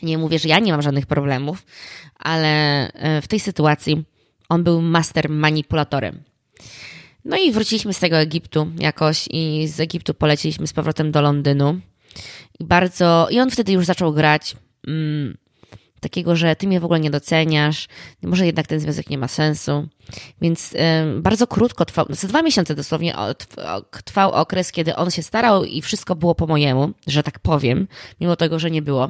[0.03, 1.65] Nie mówię, że ja nie mam żadnych problemów,
[2.19, 2.47] ale
[2.91, 4.03] e, w tej sytuacji
[4.49, 6.23] on był master manipulatorem.
[7.25, 11.79] No i wróciliśmy z tego Egiptu jakoś i z Egiptu poleciliśmy z powrotem do Londynu.
[12.59, 14.55] I bardzo, i on wtedy już zaczął grać.
[14.87, 15.37] Mm,
[15.99, 17.87] takiego, że ty mnie w ogóle nie doceniasz,
[18.23, 19.87] może jednak ten związek nie ma sensu.
[20.41, 20.77] Więc y,
[21.21, 23.15] bardzo krótko trwał, za dwa miesiące dosłownie
[24.03, 27.87] trwał okres, kiedy on się starał i wszystko było po mojemu, że tak powiem,
[28.21, 29.09] mimo tego, że nie było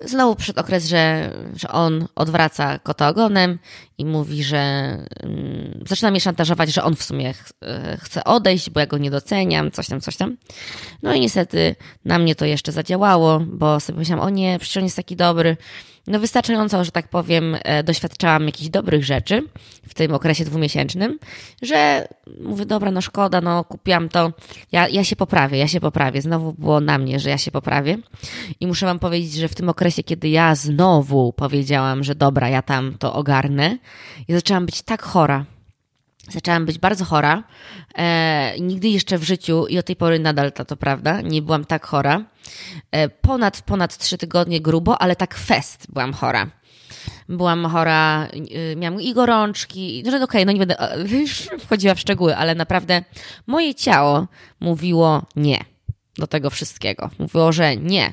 [0.00, 3.58] znowu przyszedł okres, że, że on odwraca kota ogonem
[3.98, 8.70] i mówi, że um, zaczyna mnie szantażować, że on w sumie ch e, chce odejść,
[8.70, 10.36] bo ja go nie doceniam, coś tam, coś tam.
[11.02, 14.84] No i niestety na mnie to jeszcze zadziałało, bo sobie myślałam, o nie, przecież on
[14.84, 15.56] jest taki dobry
[16.08, 19.42] no wystarczająco, że tak powiem, e, doświadczałam jakichś dobrych rzeczy
[19.88, 21.18] w tym okresie dwumiesięcznym,
[21.62, 22.08] że
[22.40, 24.32] mówię, dobra, no szkoda, no kupiłam to,
[24.72, 26.22] ja, ja się poprawię, ja się poprawię.
[26.22, 27.98] Znowu było na mnie, że ja się poprawię.
[28.60, 32.62] I muszę wam powiedzieć, że w tym okresie, kiedy ja znowu powiedziałam, że dobra, ja
[32.62, 33.78] tam to ogarnę,
[34.28, 35.44] ja zaczęłam być tak chora,
[36.30, 37.42] Zaczęłam być bardzo chora.
[37.98, 41.64] E, nigdy jeszcze w życiu i od tej pory nadal to, to prawda, nie byłam
[41.64, 42.24] tak chora.
[42.90, 46.50] E, ponad, ponad trzy tygodnie grubo, ale tak fest byłam chora.
[47.28, 48.28] Byłam chora,
[48.72, 50.76] e, miałam i gorączki, że okej, okay, no nie będę
[51.18, 53.02] już wchodziła w szczegóły, ale naprawdę
[53.46, 54.26] moje ciało
[54.60, 55.64] mówiło nie
[56.18, 57.10] do tego wszystkiego.
[57.18, 58.12] Mówiło, że nie.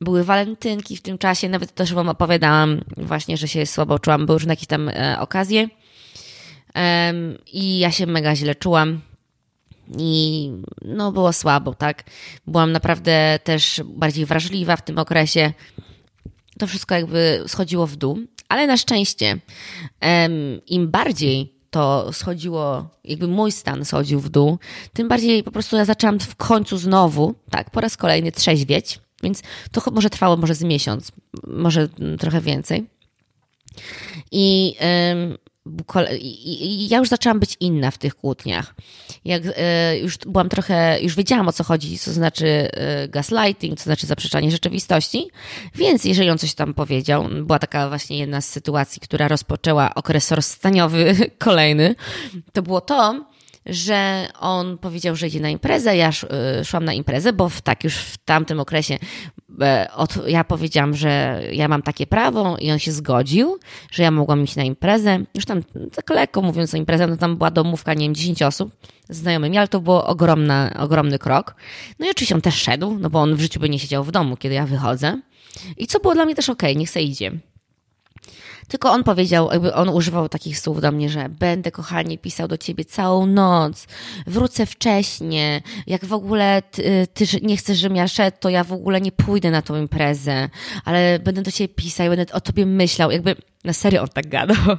[0.00, 4.36] Były walentynki w tym czasie, nawet też Wam opowiadałam właśnie, że się słabo czułam, były
[4.36, 5.68] już na jakieś tam e, okazje
[7.52, 9.00] i ja się mega źle czułam.
[9.98, 10.50] I
[10.82, 12.04] no, było słabo, tak?
[12.46, 15.52] Byłam naprawdę też bardziej wrażliwa w tym okresie.
[16.58, 19.38] To wszystko jakby schodziło w dół, ale na szczęście
[20.66, 24.58] im bardziej to schodziło, jakby mój stan schodził w dół,
[24.92, 29.42] tym bardziej po prostu ja zaczęłam w końcu znowu, tak, po raz kolejny trzeźwieć, więc
[29.72, 31.12] to może trwało może z miesiąc,
[31.46, 32.86] może trochę więcej.
[34.32, 34.76] I
[36.88, 38.74] ja już zaczęłam być inna w tych kłótniach.
[39.24, 43.84] Jak e, już byłam trochę, już wiedziałam o co chodzi, co znaczy e, gaslighting, co
[43.84, 45.28] znaczy zaprzeczanie rzeczywistości,
[45.74, 50.32] więc jeżeli on coś tam powiedział, była taka właśnie jedna z sytuacji, która rozpoczęła okres
[50.32, 51.94] rozstaniowy kolejny,
[52.52, 53.24] to było to,
[53.68, 55.96] że on powiedział, że idzie na imprezę.
[55.96, 56.10] Ja
[56.60, 58.98] y, szłam na imprezę, bo w, tak już w tamtym okresie
[59.60, 63.58] e, od, ja powiedziałam, że ja mam takie prawo i on się zgodził,
[63.90, 65.18] że ja mogłam iść na imprezę.
[65.34, 65.62] Już tam
[65.94, 68.70] tak lekko mówiąc o imprezę, no tam była domówka, nie wiem, 10 osób
[69.08, 71.54] z znajomymi, ale to było ogromna, ogromny krok.
[71.98, 74.10] No i oczywiście on też szedł, no bo on w życiu by nie siedział w
[74.10, 75.20] domu, kiedy ja wychodzę.
[75.76, 77.32] I co było dla mnie też okej, okay, niech se idzie.
[78.68, 82.58] Tylko on powiedział, jakby on używał takich słów do mnie, że będę, kochanie, pisał do
[82.58, 83.86] ciebie całą noc,
[84.26, 88.72] wrócę wcześnie, jak w ogóle ty, ty nie chcesz, żebym ja szedł, to ja w
[88.72, 90.48] ogóle nie pójdę na tą imprezę,
[90.84, 94.56] ale będę do ciebie pisał, będę o tobie myślał, jakby na serio on tak gadał.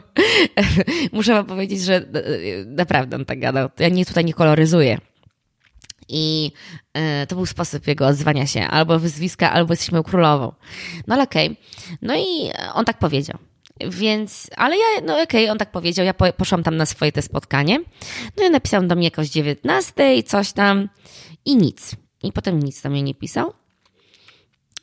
[1.12, 2.02] Muszę wam powiedzieć, że e,
[2.66, 3.70] naprawdę on tak gadał.
[3.80, 4.98] Ja nie tutaj nie koloryzuję.
[6.12, 6.52] I
[7.24, 10.54] y, to był sposób jego odzywania się, albo wyzwiska, albo jesteśmy królową.
[11.08, 11.48] No ale okej.
[11.48, 11.98] Okay.
[12.02, 13.38] No i on tak powiedział.
[13.88, 17.22] Więc, ale ja, no okej, okay, on tak powiedział, ja poszłam tam na swoje te
[17.22, 17.80] spotkanie.
[18.38, 20.90] No i napisał do mnie jakoś 19, coś tam
[21.46, 21.96] i nic.
[22.24, 23.54] I potem nic do mnie nie pisał.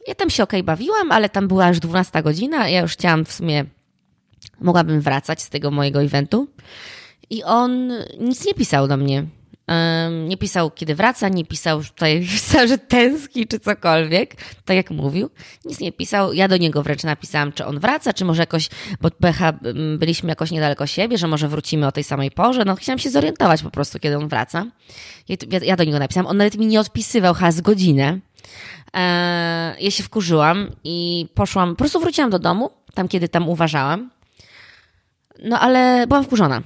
[0.07, 3.25] Ja tam się okej okay bawiłam, ale tam była już 12 godzina, ja już chciałam
[3.25, 3.65] w sumie,
[4.61, 6.49] mogłabym wracać z tego mojego eventu.
[7.31, 9.27] I on nic nie pisał do mnie.
[10.27, 12.27] Nie pisał, kiedy wraca, nie pisał tutaj,
[12.69, 15.31] że tęskni czy cokolwiek, tak jak mówił.
[15.65, 16.33] Nic nie pisał.
[16.33, 18.69] Ja do niego wręcz napisałam, czy on wraca, czy może jakoś,
[19.01, 19.53] bo pecha,
[19.99, 22.65] byliśmy jakoś niedaleko siebie, że może wrócimy o tej samej porze.
[22.65, 24.67] No, chciałam się zorientować po prostu, kiedy on wraca.
[25.29, 26.27] Ja, ja do niego napisałam.
[26.27, 28.19] On nawet mi nie odpisywał, chyba z godzinę.
[28.97, 34.11] E, ja się wkurzyłam i poszłam, po prostu wróciłam do domu, tam kiedy tam uważałam.
[35.45, 36.63] No ale byłam wkurzona.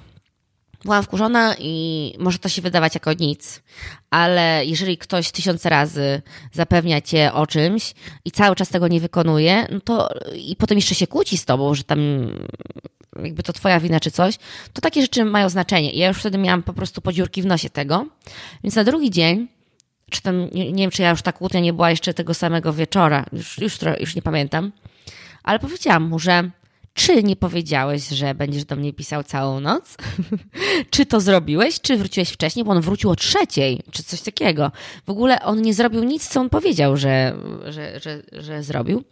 [0.84, 3.62] Byłam wkurzona i może to się wydawać jako nic,
[4.10, 9.66] ale jeżeli ktoś tysiące razy zapewnia cię o czymś i cały czas tego nie wykonuje,
[9.70, 11.98] no to i potem jeszcze się kłóci z tobą, że tam
[13.22, 14.38] jakby to twoja wina czy coś,
[14.72, 15.92] to takie rzeczy mają znaczenie.
[15.92, 18.06] I ja już wtedy miałam po prostu podziurki w nosie tego.
[18.64, 19.48] Więc na drugi dzień,
[20.10, 22.72] czy tam, nie, nie wiem, czy ja już ta kłótnia nie była jeszcze tego samego
[22.72, 24.72] wieczora, już, już, już nie pamiętam,
[25.42, 26.50] ale powiedziałam mu, że
[27.00, 29.96] czy nie powiedziałeś, że będziesz do mnie pisał całą noc?
[30.90, 34.72] czy to zrobiłeś, czy wróciłeś wcześniej, bo on wrócił o trzeciej, czy coś takiego.
[35.06, 39.04] W ogóle on nie zrobił nic, co on powiedział, że, że, że, że zrobił.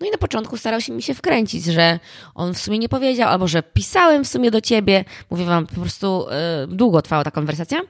[0.00, 1.98] No i na początku starał się mi się wkręcić, że
[2.34, 5.04] on w sumie nie powiedział, albo że pisałem w sumie do ciebie.
[5.30, 6.26] Mówię wam, po prostu
[6.68, 7.80] yy, długo trwała ta konwersacja,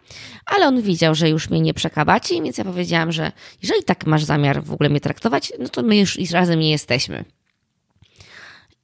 [0.47, 4.25] ale on widział, że już mnie nie przekabaci, więc ja powiedziałam, że jeżeli tak masz
[4.25, 7.25] zamiar w ogóle mnie traktować, no to my już razem nie jesteśmy.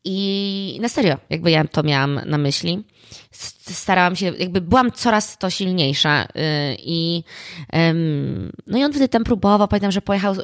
[0.04, 2.84] I na serio, jakby ja to miałam na myśli.
[3.60, 6.28] Starałam się, jakby byłam coraz to silniejsza y,
[6.78, 7.24] i
[8.66, 10.38] no i on wtedy tam próbował, pamiętam, że pojechał y,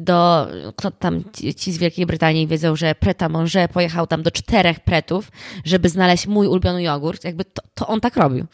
[0.00, 1.24] do, kto tam
[1.56, 5.32] ci z Wielkiej Brytanii wiedzą, że Preta Monge pojechał tam do czterech pretów,
[5.64, 8.46] żeby znaleźć mój ulubiony jogurt, jakby to, to on tak robił.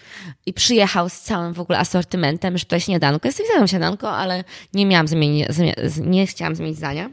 [0.46, 3.28] I przyjechał z całym w ogóle asortymentem, że to jest śniadanko.
[3.28, 5.46] Jest to śniadanko, ale nie miałam zmienić,
[6.00, 7.10] nie chciałam zmienić zdania.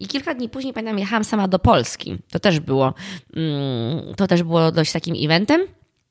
[0.00, 2.18] I kilka dni później, pamiętam, jechałam sama do Polski.
[2.30, 2.94] To też było,
[3.36, 5.60] mm, to też było dość takim eventem.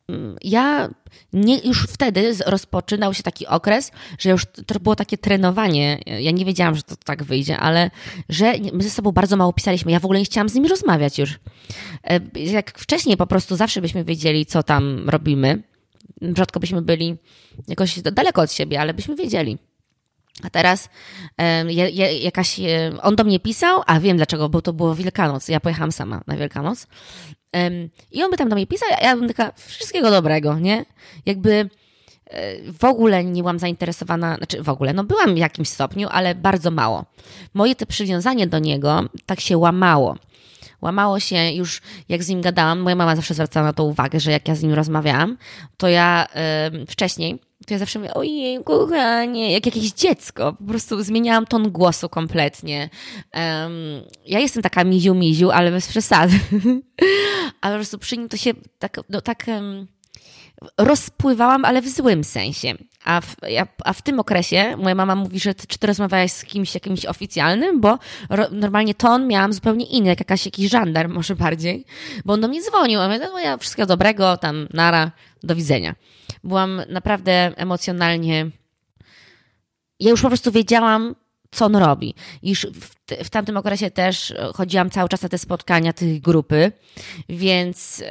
[0.10, 0.90] Mm, ja
[1.34, 6.00] nie, już wtedy rozpoczynał się taki okres, że już to było takie trenowanie.
[6.20, 7.92] Ja nie wiedziałam, że to tak wyjdzie, ale
[8.30, 9.92] że my ze sobą bardzo mało pisaliśmy.
[9.92, 11.40] Ja w ogóle nie chciałam z nimi rozmawiać już.
[12.04, 15.64] E, jak wcześniej po prostu zawsze byśmy wiedzieli, co tam robimy.
[16.38, 17.16] Rzadko byśmy byli
[17.68, 19.58] jakoś daleko od siebie, ale byśmy wiedzieli.
[20.44, 20.90] A teraz
[22.22, 22.60] jakaś,
[23.02, 25.48] on do mnie pisał, a wiem dlaczego, bo to było Wielkanoc.
[25.48, 26.88] Ja pojechałam sama na Wielkanoc.
[28.12, 30.86] I on by tam do mnie pisał, a ja bym taka, wszystkiego dobrego, nie?
[31.26, 31.70] Jakby
[32.26, 36.36] e, w ogóle nie byłam zainteresowana, znaczy w ogóle, no byłam w jakimś stopniu, ale
[36.36, 37.06] bardzo mało.
[37.54, 40.16] Moje to przywiązanie do niego tak się łamało.
[40.82, 42.80] Łamało się już, jak z nim gadałam.
[42.80, 45.38] Moja mama zawsze zwracała na to uwagę, że jak ja z nim rozmawiałam,
[45.78, 46.28] to ja
[46.82, 50.54] y, wcześniej to ja zawsze mówię, ojej, kochanie, jak jakieś dziecko.
[50.54, 52.90] Po prostu zmieniałam ton głosu kompletnie.
[53.34, 53.74] Um,
[54.26, 56.40] ja jestem taka miziu-miziu, ale bez przesady.
[57.62, 59.46] ale po prostu przy nim to się tak, no, tak
[60.78, 62.74] rozpływałam, ale w złym sensie.
[63.06, 63.36] A w,
[63.86, 67.06] a w tym okresie moja mama mówi, że ty, czy ty rozmawiałaś z kimś jakimś
[67.06, 71.86] oficjalnym, bo ro, normalnie ton miałam zupełnie inny, jak jakaś, jakiś żandar może bardziej,
[72.26, 75.12] bo on do mnie dzwonił, a ja no ja wszystkiego dobrego, tam nara,
[75.44, 75.96] do widzenia.
[76.44, 78.50] Byłam naprawdę emocjonalnie.
[80.00, 81.16] Ja już po prostu wiedziałam,
[81.52, 82.14] co on robi.
[82.44, 86.72] Już w, w tamtym okresie też chodziłam cały czas na te spotkania tych grupy,
[87.30, 88.04] więc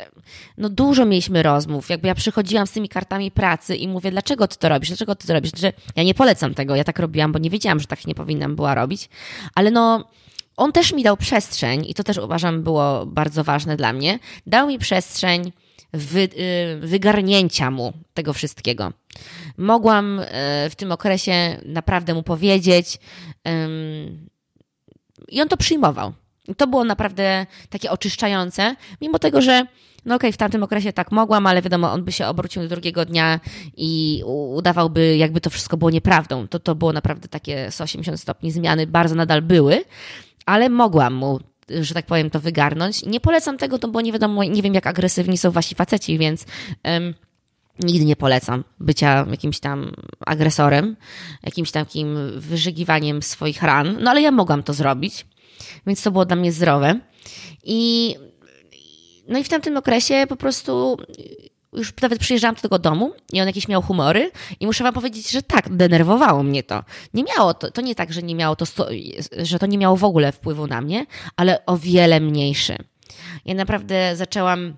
[0.59, 1.91] no dużo mieliśmy rozmów.
[1.91, 5.27] Jakby ja przychodziłam z tymi kartami pracy i mówię, dlaczego ty to robisz, dlaczego ty
[5.27, 5.51] to robisz?
[5.51, 8.57] Znaczy, ja nie polecam tego, ja tak robiłam, bo nie wiedziałam, że tak nie powinnam
[8.57, 9.09] była robić,
[9.55, 10.09] ale no
[10.57, 14.19] on też mi dał przestrzeń i to też uważam było bardzo ważne dla mnie.
[14.47, 15.53] Dał mi przestrzeń
[15.93, 16.29] wy, y,
[16.81, 18.93] wygarnięcia mu tego wszystkiego.
[19.57, 20.25] Mogłam y,
[20.71, 22.99] w tym okresie naprawdę mu powiedzieć
[25.29, 26.13] i on to przyjmował.
[26.57, 29.67] to było naprawdę takie oczyszczające, mimo tego, że
[30.07, 32.69] no okej, okay, w tamtym okresie tak mogłam, ale wiadomo, on by się obrócił do
[32.69, 33.41] drugiego dnia
[33.77, 36.49] i udawałby, jakby to wszystko było nieprawdą.
[36.49, 39.85] To, to było naprawdę takie 180 stopni zmiany, bardzo nadal były,
[40.47, 41.41] ale mogłam mu
[41.81, 43.03] że tak powiem, to wygarnąć.
[43.03, 46.45] Nie polecam tego, bo nie wiadomo, nie wiem jak agresywni są wasi faceci, więc
[46.85, 47.15] um,
[47.81, 49.93] nigdy nie polecam bycia jakimś tam
[50.27, 50.97] agresorem,
[51.43, 53.99] jakimś takim wyżygiwaniem swoich ran.
[54.01, 55.27] No ale ja mogłam to zrobić,
[55.87, 57.01] więc to było dla mnie zdrowe.
[57.65, 58.15] I
[59.29, 60.97] no i w tamtym okresie po prostu
[61.77, 65.31] już nawet przyjeżdżałam do tego domu i on jakieś miał humory i muszę wam powiedzieć,
[65.31, 66.85] że tak, denerwowało mnie to.
[67.15, 68.65] Nie miało to, to nie tak, że nie miało to,
[69.39, 72.77] że to nie miało w ogóle wpływu na mnie, ale o wiele mniejszy.
[73.45, 74.77] Ja naprawdę zaczęłam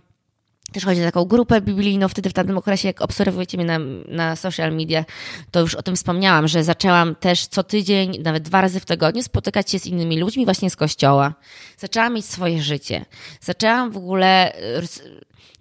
[0.72, 2.08] też chodzi o taką grupę biblijną.
[2.08, 3.78] Wtedy w tamtym okresie, jak obserwujecie mnie na,
[4.08, 5.04] na social media,
[5.50, 9.22] to już o tym wspomniałam, że zaczęłam też co tydzień, nawet dwa razy w tygodniu
[9.22, 11.34] spotykać się z innymi ludźmi właśnie z kościoła.
[11.78, 13.04] Zaczęłam mieć swoje życie.
[13.40, 14.52] Zaczęłam w ogóle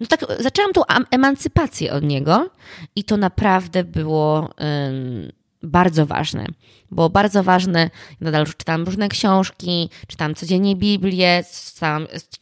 [0.00, 2.50] no tak, zaczęłam tą emancypację od niego
[2.96, 6.46] i to naprawdę było um, bardzo ważne.
[6.90, 7.90] Było bardzo ważne,
[8.20, 11.44] nadal czytałam różne książki, czytałam codziennie Biblię,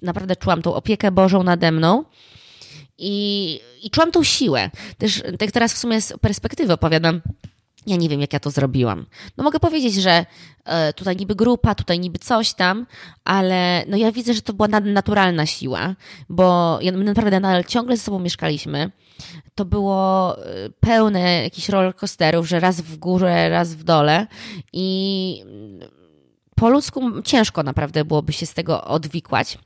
[0.03, 2.05] naprawdę czułam tą opiekę Bożą nade mną.
[2.99, 4.71] I, I czułam tą siłę.
[4.99, 7.21] Też tak teraz w sumie z perspektywy opowiadam,
[7.87, 9.07] Ja nie wiem, jak ja to zrobiłam.
[9.37, 10.27] No mogę powiedzieć, że
[10.65, 12.87] e, tutaj niby grupa, tutaj niby coś tam,
[13.25, 15.95] ale no ja widzę, że to była naturalna siła,
[16.29, 18.91] bo my naprawdę nadal ciągle ze sobą mieszkaliśmy.
[19.55, 24.27] To było e, pełne jakichś rollercoasterów, że raz w górze, raz w dole
[24.73, 25.43] i
[26.57, 29.59] po ludzku ciężko naprawdę byłoby się z tego odwikłać.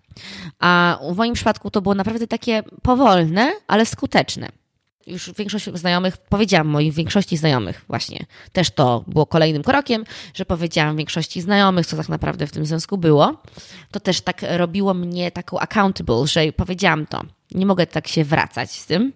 [0.58, 4.48] A w moim przypadku to było naprawdę takie powolne, ale skuteczne
[5.06, 10.96] już większość znajomych, powiedziałam moich większości znajomych właśnie, też to było kolejnym krokiem, że powiedziałam
[10.96, 13.42] większości znajomych, co tak naprawdę w tym związku było.
[13.90, 17.20] To też tak robiło mnie taką accountable, że powiedziałam to.
[17.50, 19.12] Nie mogę tak się wracać z tym.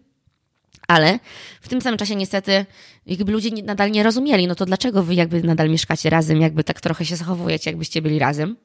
[0.88, 1.18] Ale
[1.60, 2.66] w tym samym czasie niestety
[3.06, 6.80] jakby ludzie nadal nie rozumieli, no to dlaczego wy jakby nadal mieszkacie razem, jakby tak
[6.80, 8.56] trochę się zachowujecie, jakbyście byli razem.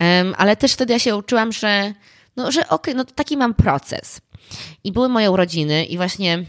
[0.00, 1.94] Um, ale też wtedy ja się uczyłam, że
[2.36, 4.20] no, że okej, okay, no taki mam proces.
[4.84, 6.44] I były moje urodziny i właśnie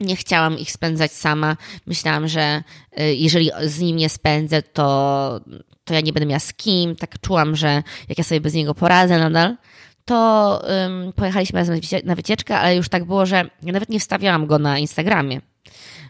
[0.00, 1.56] nie chciałam ich spędzać sama.
[1.86, 2.62] Myślałam, że
[3.00, 5.40] y, jeżeli z nim nie spędzę, to,
[5.84, 6.96] to ja nie będę miała z kim.
[6.96, 9.56] Tak czułam, że jak ja sobie bez niego poradzę nadal,
[10.04, 14.46] to um, pojechaliśmy razem na wycieczkę, ale już tak było, że ja nawet nie wstawiałam
[14.46, 15.40] go na Instagramie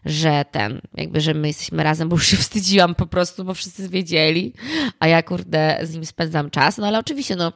[0.05, 3.89] że ten, jakby, że my jesteśmy razem, bo już się wstydziłam po prostu, bo wszyscy
[3.89, 4.53] wiedzieli,
[4.99, 6.79] a ja kurde z nim spędzam czas.
[6.79, 7.53] No ale oczywiście, no,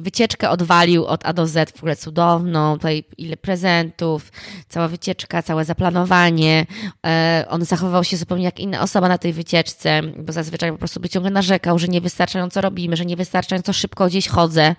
[0.00, 4.32] wycieczkę odwalił od A do Z w ogóle cudowną, tutaj ile prezentów,
[4.68, 6.66] cała wycieczka, całe zaplanowanie.
[7.06, 11.00] E, on zachowywał się zupełnie jak inna osoba na tej wycieczce, bo zazwyczaj po prostu
[11.00, 14.74] by ciągle narzekał, że niewystarczająco robimy, że niewystarczająco szybko gdzieś chodzę,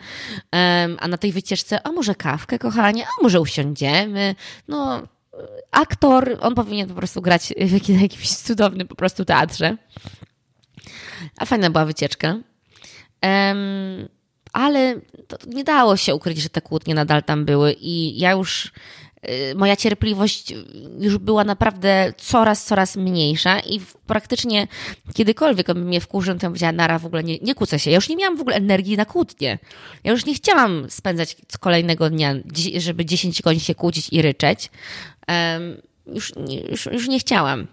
[1.00, 4.36] a na tej wycieczce, a może kawkę, kochanie, a może usiądziemy,
[4.68, 5.02] no
[5.72, 9.78] aktor, on powinien po prostu grać w jakimś cudownym po prostu teatrze.
[11.38, 12.38] A fajna była wycieczka.
[13.24, 14.08] Um,
[14.54, 15.02] ale
[15.48, 18.72] nie dało się ukryć, że te kłótnie nadal tam były i ja już y,
[19.56, 20.54] moja cierpliwość
[21.00, 24.68] już była naprawdę coraz, coraz mniejsza i praktycznie
[25.14, 27.92] kiedykolwiek on mnie wkurzył, to ja powiedziała, nara, w ogóle nie, nie kłócę się.
[27.92, 29.60] Ja już nie miałam w ogóle energii na kłótnie.
[30.04, 32.36] Ja już nie chciałam spędzać kolejnego dnia,
[32.78, 34.70] żeby 10 godzin się kłócić i ryczeć.
[36.08, 36.34] Już,
[36.70, 37.68] już, już nie chciałam.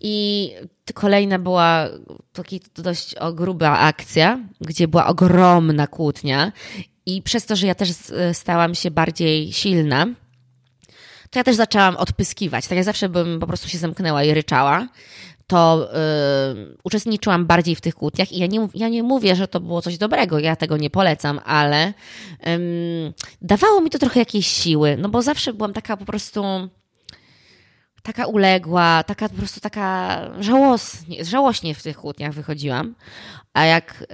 [0.00, 0.50] I
[0.94, 1.88] kolejna była
[2.32, 6.52] taki dość gruba akcja, gdzie była ogromna kłótnia.
[7.06, 7.88] I przez to, że ja też
[8.32, 10.06] stałam się bardziej silna,
[11.30, 12.66] to ja też zaczęłam odpyskiwać.
[12.66, 14.88] Tak jak zawsze bym po prostu się zamknęła i ryczała,
[15.46, 15.88] to
[16.56, 19.82] yy, uczestniczyłam bardziej w tych kłótniach i ja nie, ja nie mówię, że to było
[19.82, 21.92] coś dobrego, ja tego nie polecam, ale
[22.46, 23.12] yy,
[23.42, 26.42] dawało mi to trochę jakiejś siły, no bo zawsze byłam taka po prostu
[28.02, 32.94] taka uległa, taka po prostu taka żałosnie, żałośnie w tych kłótniach wychodziłam.
[33.52, 34.04] A jak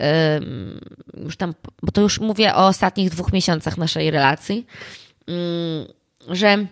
[1.17, 4.67] yy, już tam, bo to już mówię o ostatnich dwóch miesiącach naszej relacji,
[6.29, 6.67] że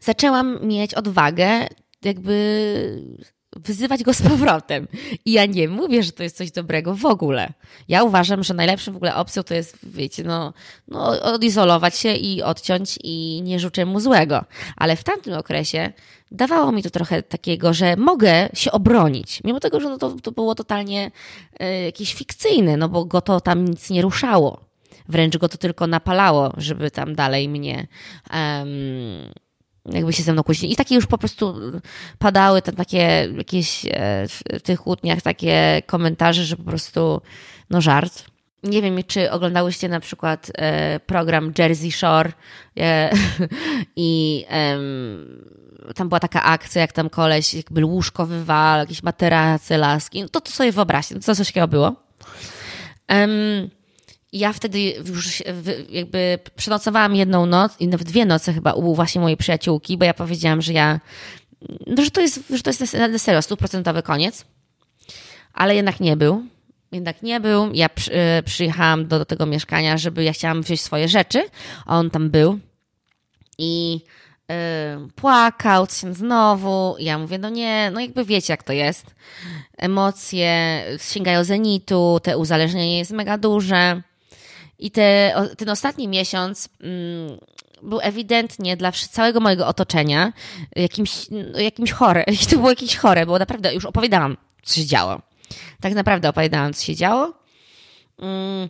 [0.00, 1.66] zaczęłam mieć odwagę
[2.02, 3.20] jakby
[3.56, 4.88] wyzywać go z powrotem.
[5.24, 7.52] I ja nie mówię, że to jest coś dobrego w ogóle.
[7.88, 10.52] Ja uważam, że najlepszą w ogóle opcją to jest, wiecie, no,
[10.88, 14.44] no odizolować się i odciąć i nie życzę mu złego.
[14.76, 15.92] Ale w tamtym okresie
[16.30, 19.40] dawało mi to trochę takiego, że mogę się obronić.
[19.44, 21.10] Mimo tego, że no to, to było totalnie
[21.62, 24.70] y, jakieś fikcyjne, no bo go to tam nic nie ruszało.
[25.08, 27.86] Wręcz go to tylko napalało, żeby tam dalej mnie...
[28.32, 28.70] Um,
[29.92, 30.72] jakby się ze mną kłócić.
[30.72, 31.54] I takie już po prostu
[32.18, 33.90] padały te takie jakieś e,
[34.28, 37.20] w tych kłótniach takie komentarze, że po prostu
[37.70, 38.24] no żart.
[38.62, 42.32] Nie wiem, czy oglądałyście na przykład e, program Jersey Shore
[42.80, 43.10] e,
[43.96, 44.44] i
[45.94, 50.22] tam była taka akcja, jak tam koleś jakby łóżko wywal, jakieś materace, laski.
[50.22, 51.94] No to, to sobie wyobraźcie, to coś takiego było.
[54.32, 55.42] Ja wtedy już
[55.90, 60.14] jakby przenocowałam jedną noc i nawet dwie noce chyba u właśnie mojej przyjaciółki, bo ja
[60.14, 61.00] powiedziałam, że ja,
[61.86, 64.44] no, że to jest, że to jest na serio, stuprocentowy koniec.
[65.52, 66.44] Ale jednak nie był.
[66.92, 67.72] Jednak nie był.
[67.72, 71.44] Ja przy, y, przyjechałam do, do tego mieszkania, żeby ja chciałam wziąć swoje rzeczy,
[71.86, 72.58] a on tam był.
[73.58, 73.92] I
[74.48, 74.56] yy,
[75.14, 76.96] płakał się znowu.
[76.98, 79.14] Ja mówię, no nie, no jakby wiecie, jak to jest.
[79.78, 84.02] Emocje sięgają zenitu, te uzależnienie jest mega duże.
[84.80, 87.38] I te, ten ostatni miesiąc mm,
[87.82, 90.32] był ewidentnie dla całego mojego otoczenia
[90.76, 92.24] jakimś, no, jakimś chore.
[92.42, 95.20] I to było jakieś chore, bo naprawdę już opowiadałam, co się działo.
[95.80, 97.32] Tak naprawdę opowiadałam, co się działo.
[98.18, 98.68] Mm,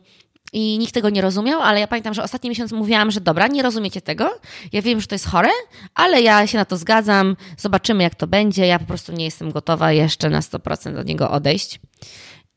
[0.53, 3.63] I nikt tego nie rozumiał, ale ja pamiętam, że ostatni miesiąc mówiłam, że dobra, nie
[3.63, 4.31] rozumiecie tego.
[4.73, 5.51] Ja wiem, że to jest chore,
[5.95, 7.37] ale ja się na to zgadzam.
[7.57, 8.67] Zobaczymy, jak to będzie.
[8.67, 11.81] Ja po prostu nie jestem gotowa jeszcze na 100% od niego odejść.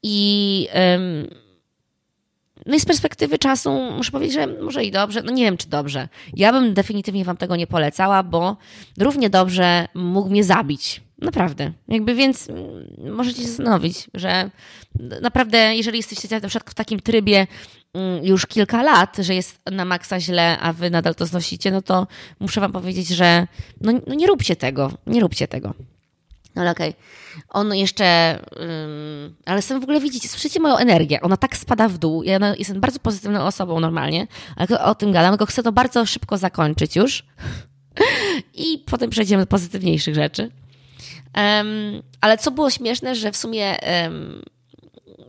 [0.04, 0.68] I
[2.66, 5.70] no i z perspektywy czasu muszę powiedzieć, że może i dobrze, no nie wiem czy
[5.70, 6.08] dobrze.
[6.34, 8.58] Ja bym definitywnie wam tego nie polecała, bo
[9.00, 11.02] równie dobrze mógł mnie zabić.
[11.22, 11.72] Naprawdę.
[11.88, 14.50] Jakby więc mm, możecie się zastanowić, że
[15.22, 17.48] naprawdę, jeżeli jesteście na przykład w takim trybie
[17.94, 21.82] mm, już kilka lat, że jest na maksa źle, a wy nadal to znosicie, no
[21.82, 22.08] to
[22.40, 23.48] muszę wam powiedzieć, że
[23.82, 25.74] no, no nie róbcie tego, nie róbcie tego.
[26.56, 26.90] No ale okej.
[26.90, 27.04] Okay.
[27.50, 28.40] On jeszcze.
[29.46, 31.22] Ale sam w ogóle widzicie, słyszycie moją energię.
[31.22, 32.24] Ona tak spada w dół.
[32.24, 36.06] Ja no, jestem bardzo pozytywną osobą normalnie, ale o tym gadam, tylko chcę to bardzo
[36.06, 37.24] szybko zakończyć już.
[38.54, 40.52] I potem przejdziemy do pozytywniejszych rzeczy.
[41.38, 43.78] Um, ale co było śmieszne, że w sumie.
[44.04, 44.42] Um,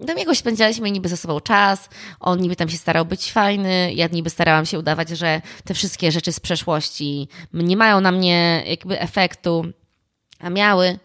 [0.07, 1.89] tam jakoś spędzaliśmy niby ze sobą czas,
[2.21, 6.13] on niby tam się starał być fajny, ja niby starałam się udawać, że te wszystkie
[6.13, 9.65] rzeczy z przeszłości nie mają na mnie jakby efektu,
[10.39, 10.99] a miały.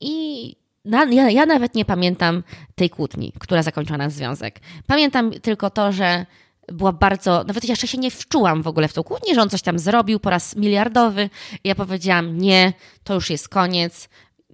[0.00, 2.42] I na, ja, ja nawet nie pamiętam
[2.74, 4.60] tej kłótni, która zakończyła nasz związek.
[4.86, 6.26] Pamiętam tylko to, że
[6.68, 9.62] była bardzo, nawet jeszcze się nie wczułam w ogóle w tą kłótnię, że on coś
[9.62, 11.30] tam zrobił po raz miliardowy.
[11.64, 12.72] I ja powiedziałam, nie,
[13.04, 14.08] to już jest koniec.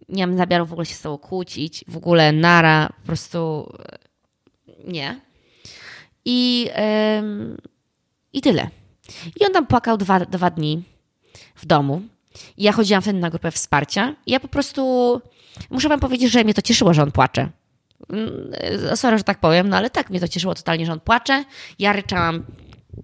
[0.09, 3.99] Nie mam zamiaru w ogóle się z tobą kłócić, w ogóle nara, po prostu e,
[4.85, 5.20] nie.
[6.24, 6.70] I,
[7.18, 7.57] ym,
[8.33, 8.70] i tyle.
[9.41, 10.83] I on tam płakał dwa, dwa dni
[11.55, 12.03] w domu.
[12.59, 14.14] Ja chodziłam wtedy na grupę wsparcia.
[14.26, 15.20] I ja po prostu
[15.70, 17.49] muszę wam powiedzieć, że mnie to cieszyło, że on płacze.
[18.11, 18.51] Mm,
[18.97, 21.45] sorry, że tak powiem, no ale tak mnie to cieszyło totalnie, że on płacze.
[21.78, 22.43] Ja ryczałam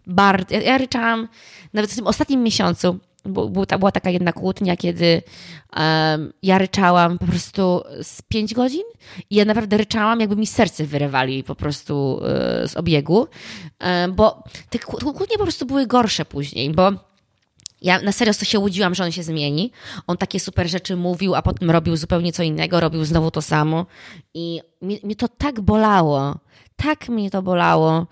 [0.07, 1.28] bardzo, ja, ja ryczałam
[1.72, 5.22] nawet w tym ostatnim miesiącu, bo, ta, była taka jedna kłótnia, kiedy
[5.76, 8.83] um, ja ryczałam po prostu z pięć godzin
[9.30, 12.20] i ja naprawdę ryczałam, jakby mi serce wyrywali po prostu
[12.64, 13.26] y, z obiegu,
[14.07, 16.93] y, bo te kłótnie po prostu były gorsze później, bo
[17.83, 19.72] ja na serio to się łudziłam, że on się zmieni.
[20.07, 23.87] On takie super rzeczy mówił, a potem robił zupełnie co innego, robił znowu to samo.
[24.35, 26.39] I mnie, mnie to tak bolało,
[26.76, 28.07] tak mnie to bolało,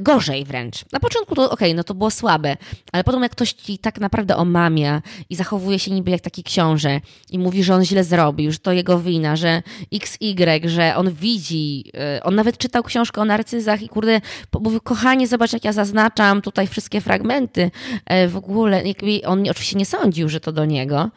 [0.00, 0.84] gorzej wręcz.
[0.92, 2.56] Na początku to okej, okay, no to było słabe,
[2.92, 7.00] ale potem jak ktoś ci tak naprawdę omamia i zachowuje się niby jak taki książę
[7.30, 9.62] i mówi, że on źle zrobił, że to jego wina, że
[9.92, 14.20] XY, że on widzi, e, on nawet czytał książkę o narcyzach i kurde,
[14.60, 17.70] mówił, kochanie, zobacz jak ja zaznaczam tutaj wszystkie fragmenty
[18.06, 18.82] e, w ogóle,
[19.26, 21.10] on oczywiście nie sądził, że to do niego.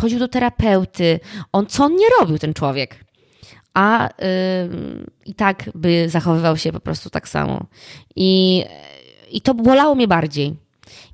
[0.00, 1.20] Chodził do terapeuty,
[1.52, 3.09] on, co on nie robił ten człowiek?
[3.74, 4.08] A
[5.26, 7.66] i tak by zachowywał się po prostu tak samo.
[8.16, 8.64] I,
[9.30, 10.56] i to bolało mnie bardziej.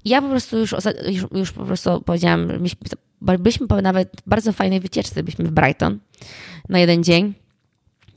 [0.04, 0.74] I ja po prostu już,
[1.08, 2.78] już, już po prostu powiedziałam, byliśmy,
[3.20, 5.98] byliśmy nawet bardzo fajnej wycieczce, byliśmy w Brighton
[6.68, 7.34] na jeden dzień.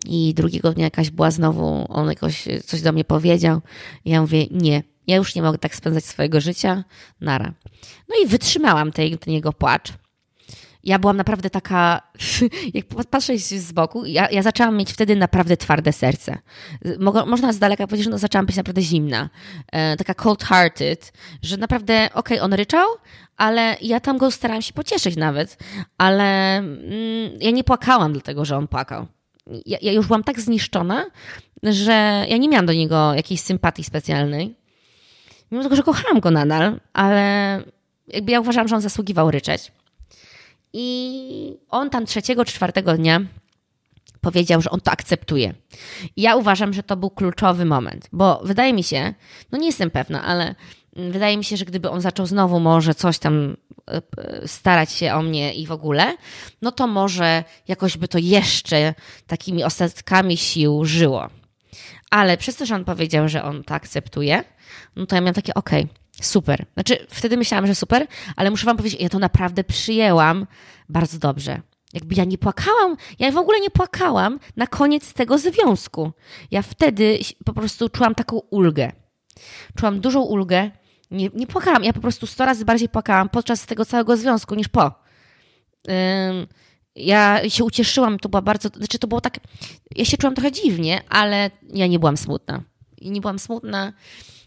[0.05, 3.61] I drugiego dnia jakaś była znowu, on jakoś coś do mnie powiedział.
[4.05, 6.83] I ja mówię, nie, ja już nie mogę tak spędzać swojego życia,
[7.21, 7.53] nara.
[8.09, 9.93] No i wytrzymałam ten, ten jego płacz
[10.89, 12.01] ja byłam naprawdę taka,
[12.73, 16.37] jak patrzę z boku, ja, ja zaczęłam mieć wtedy naprawdę twarde serce.
[16.99, 19.29] Mo, można z daleka powiedzieć, że no, zaczęłam być naprawdę zimna,
[19.71, 21.11] e, taka cold-hearted,
[21.41, 22.87] że naprawdę, okej, okay, on ryczał,
[23.37, 25.57] ale ja tam go starałam się pocieszyć nawet,
[25.97, 26.79] ale mm,
[27.39, 29.07] ja nie płakałam dlatego, że on płakał.
[29.65, 31.05] Ja, ja już byłam tak zniszczona,
[31.63, 34.55] że ja nie miałam do niego jakiejś sympatii specjalnej.
[35.51, 37.23] Mimo tego, że kochałam go nadal, ale
[38.07, 39.71] jakby ja uważałam, że on zasługiwał ryczeć.
[40.73, 43.21] I on tam trzeciego czy czwartego dnia
[44.21, 45.53] powiedział, że on to akceptuje.
[46.15, 49.13] I ja uważam, że to był kluczowy moment, bo wydaje mi się,
[49.51, 50.55] no nie jestem pewna, ale
[50.95, 53.57] wydaje mi się, że gdyby on zaczął znowu może coś tam
[53.87, 54.01] e,
[54.47, 56.17] starać się o mnie i w ogóle,
[56.61, 58.93] no to może jakoś by to jeszcze
[59.27, 61.27] takimi ostatkami sił żyło.
[62.09, 64.43] Ale przez to, że on powiedział, że on to akceptuje,
[64.95, 66.65] no to ja miałam takie, okej, okay, Super.
[66.73, 70.47] Znaczy, wtedy myślałam, że super, ale muszę Wam powiedzieć, ja to naprawdę przyjęłam
[70.89, 71.61] bardzo dobrze.
[71.93, 76.11] Jakby ja nie płakałam, ja w ogóle nie płakałam na koniec tego związku.
[76.51, 78.91] Ja wtedy po prostu czułam taką ulgę.
[79.77, 80.71] Czułam dużą ulgę.
[81.11, 84.67] Nie, nie płakałam, ja po prostu sto razy bardziej płakałam podczas tego całego związku niż
[84.67, 84.83] po.
[84.85, 86.47] Ym,
[86.95, 89.39] ja się ucieszyłam, to była bardzo, znaczy to było tak,
[89.95, 92.63] ja się czułam trochę dziwnie, ale ja nie byłam smutna.
[92.97, 93.93] I nie byłam smutna.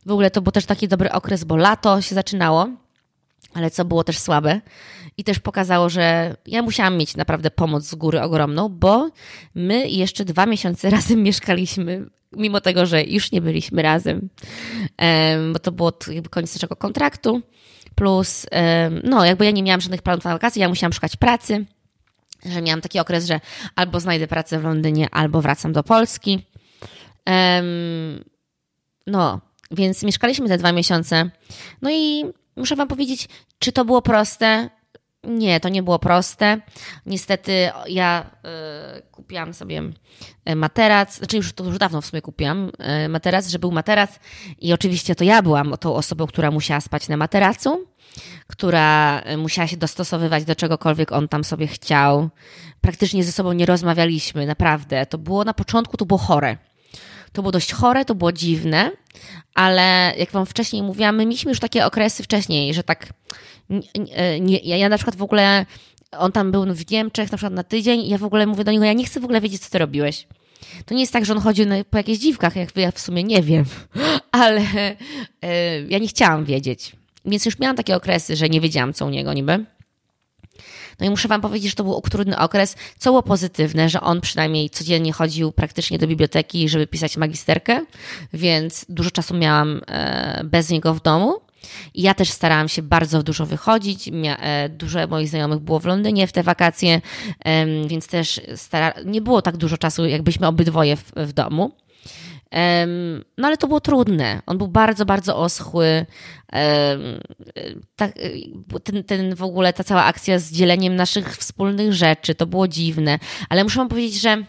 [0.07, 2.69] W ogóle to był też taki dobry okres, bo lato się zaczynało,
[3.55, 4.61] ale co było też słabe.
[5.17, 9.11] I też pokazało, że ja musiałam mieć naprawdę pomoc z góry ogromną, bo
[9.55, 14.29] my jeszcze dwa miesiące razem mieszkaliśmy, mimo tego, że już nie byliśmy razem,
[15.53, 15.93] bo to było
[16.31, 17.43] koniec naszego kontraktu.
[17.95, 18.47] Plus,
[19.05, 21.67] no, jakby ja nie miałam żadnych planów na wakacje, ja musiałam szukać pracy,
[22.45, 23.41] że miałam taki okres, że
[23.77, 26.47] albo znajdę pracę w Londynie, albo wracam do Polski.
[29.07, 29.41] No,
[29.73, 31.31] więc mieszkaliśmy te dwa miesiące.
[31.83, 32.25] No i
[32.57, 34.71] muszę Wam powiedzieć, czy to było proste?
[35.25, 36.61] Nie, to nie było proste.
[37.07, 38.31] Niestety ja
[39.11, 39.83] kupiłam sobie
[40.57, 42.71] materac, znaczy już to już dawno w sumie kupiłam
[43.09, 44.21] materac, że był materac
[44.59, 47.87] i oczywiście to ja byłam tą osobą, która musiała spać na materacu,
[48.47, 52.31] która musiała się dostosowywać do czegokolwiek on tam sobie chciał.
[52.81, 55.07] Praktycznie ze sobą nie rozmawialiśmy, naprawdę.
[55.07, 56.57] To było na początku, to było chore.
[57.33, 58.91] To było dość chore, to było dziwne,
[59.55, 63.13] ale jak wam wcześniej mówiłam, my mieliśmy już takie okresy wcześniej, że tak.
[63.71, 65.67] Nie, nie, ja na przykład w ogóle.
[66.19, 68.73] On tam był w Niemczech na przykład na tydzień i ja w ogóle mówię do
[68.73, 70.27] niego, ja nie chcę w ogóle wiedzieć, co ty robiłeś.
[70.87, 73.43] To nie jest tak, że on chodził po jakichś dziwkach, jak ja w sumie nie
[73.43, 73.65] wiem,
[74.31, 75.49] ale yy,
[75.89, 76.93] ja nie chciałam wiedzieć.
[77.25, 79.65] Więc już miałam takie okresy, że nie wiedziałam, co u niego niby.
[81.03, 84.21] No i muszę Wam powiedzieć, że to był trudny okres, co było pozytywne, że on
[84.21, 87.81] przynajmniej codziennie chodził praktycznie do biblioteki, żeby pisać magisterkę,
[88.33, 91.35] więc dużo czasu miałam e, bez niego w domu.
[91.95, 94.11] I ja też starałam się bardzo dużo wychodzić.
[94.25, 97.01] E, dużo moich znajomych było w Londynie w te wakacje,
[97.87, 98.95] więc też stara...
[99.05, 101.73] nie było tak dużo czasu, jakbyśmy obydwoje w, w domu.
[103.39, 104.43] No ale to było trudne.
[104.47, 106.07] On był bardzo, bardzo oschły.
[107.97, 108.13] Tak,
[108.85, 113.19] ten, ten w ogóle, ta cała akcja z dzieleniem naszych wspólnych rzeczy, to było dziwne.
[113.49, 114.45] Ale muszę wam powiedzieć, że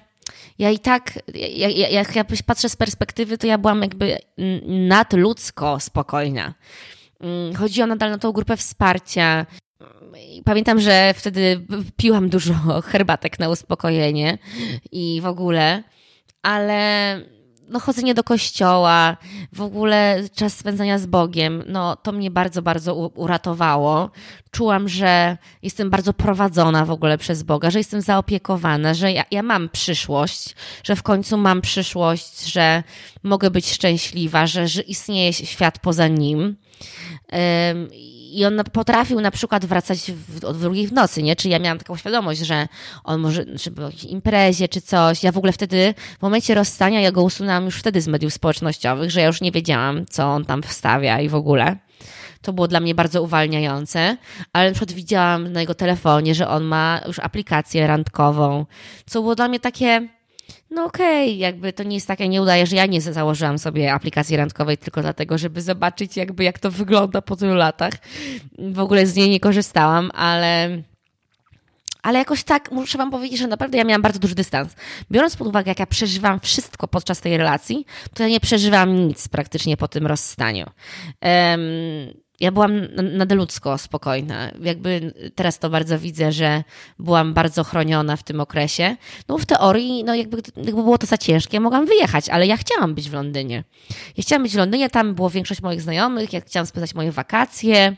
[0.59, 4.17] ja i tak, jak ja, ja, ja patrzę z perspektywy, to ja byłam jakby
[4.67, 6.53] nadludzko spokojna.
[7.19, 9.45] Mm, chodziłam nadal na tą grupę wsparcia.
[10.45, 11.65] Pamiętam, że wtedy
[11.97, 12.53] piłam dużo
[12.91, 14.37] herbatek na uspokojenie
[14.91, 15.83] i w ogóle,
[16.41, 17.19] ale
[17.73, 19.17] no, chodzenie do kościoła,
[19.53, 24.09] w ogóle czas spędzania z Bogiem, no to mnie bardzo, bardzo uratowało.
[24.51, 29.43] Czułam, że jestem bardzo prowadzona w ogóle przez Boga, że jestem zaopiekowana, że ja, ja
[29.43, 32.83] mam przyszłość, że w końcu mam przyszłość, że
[33.23, 36.55] mogę być szczęśliwa, że, że istnieje świat poza nim.
[38.33, 41.35] I on potrafił na przykład wracać w, o drugiej w nocy, nie?
[41.35, 42.67] Czy ja miałam taką świadomość, że
[43.03, 45.23] on może, żeby o jakiejś imprezie czy coś.
[45.23, 49.11] Ja w ogóle wtedy, w momencie rozstania, ja go usunęłam już wtedy z mediów społecznościowych,
[49.11, 51.77] że ja już nie wiedziałam, co on tam wstawia i w ogóle.
[52.41, 54.17] To było dla mnie bardzo uwalniające,
[54.53, 58.65] ale na przykład widziałam na jego telefonie, że on ma już aplikację randkową,
[59.05, 60.07] co było dla mnie takie
[60.73, 63.93] no okej, okay, jakby to nie jest takie, nie udaje, że ja nie założyłam sobie
[63.93, 67.93] aplikacji randkowej tylko dlatego, żeby zobaczyć jakby jak to wygląda po tylu latach.
[68.59, 70.81] W ogóle z niej nie korzystałam, ale
[72.03, 74.75] ale jakoś tak muszę Wam powiedzieć, że naprawdę ja miałam bardzo duży dystans.
[75.11, 79.27] Biorąc pod uwagę, jak ja przeżywam wszystko podczas tej relacji, to ja nie przeżywam nic
[79.27, 80.65] praktycznie po tym rozstaniu.
[81.21, 84.51] Um, ja byłam nadeludzko spokojna.
[84.61, 86.63] Jakby teraz to bardzo widzę, że
[86.99, 88.95] byłam bardzo chroniona w tym okresie.
[89.27, 92.95] No w teorii, no jakby, jakby było to za ciężkie, mogłam wyjechać, ale ja chciałam
[92.95, 93.63] być w Londynie.
[93.89, 97.95] Ja chciałam być w Londynie, tam było większość moich znajomych, ja chciałam spędzać moje wakacje.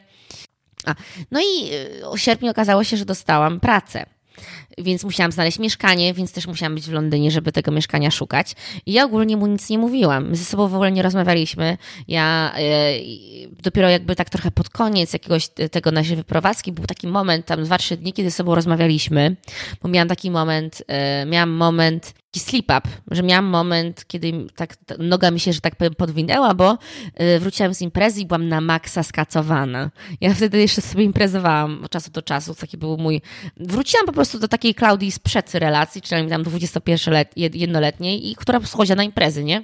[0.86, 0.96] A,
[1.32, 1.70] no i
[2.16, 4.15] w sierpniu okazało się, że dostałam pracę
[4.78, 8.54] więc musiałam znaleźć mieszkanie, więc też musiałam być w Londynie, żeby tego mieszkania szukać.
[8.86, 10.30] I ja ogólnie mu nic nie mówiłam.
[10.30, 11.78] My ze sobą w ogóle nie rozmawialiśmy.
[12.08, 12.94] Ja e,
[13.64, 17.78] dopiero jakby tak trochę pod koniec jakiegoś tego naszej wyprowadzki był taki moment, tam dwa,
[17.78, 19.36] trzy dni, kiedy ze sobą rozmawialiśmy,
[19.82, 24.76] bo miałam taki moment, e, miałam moment taki slip up, że miałam moment, kiedy tak
[25.00, 26.78] noga mi się, że tak powiem, podwinęła, bo
[27.22, 29.92] y, wróciłam z imprezy i byłam na maksa skacowana.
[30.22, 33.22] Ja wtedy jeszcze sobie imprezowałam od czasu do czasu, taki był mój...
[33.58, 39.04] Wróciłam po prostu do takiej Klaudii sprzed relacji, czyli tam 21-letniej, i która schodziła na
[39.04, 39.64] imprezy, nie?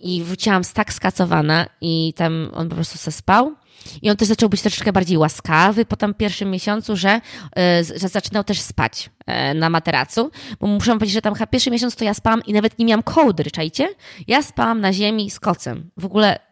[0.00, 3.54] I wróciłam tak skacowana i tam on po prostu se spał.
[4.02, 7.20] I on też zaczął być troszeczkę bardziej łaskawy po tam pierwszym miesiącu, że,
[7.56, 11.96] e, że zaczynał też spać e, na materacu, bo muszę powiedzieć, że tam pierwszy miesiąc
[11.96, 13.88] to ja spałam i nawet nie miałam kołdry, czajcie?
[14.28, 15.90] Ja spałam na ziemi z kocem.
[15.96, 16.47] W ogóle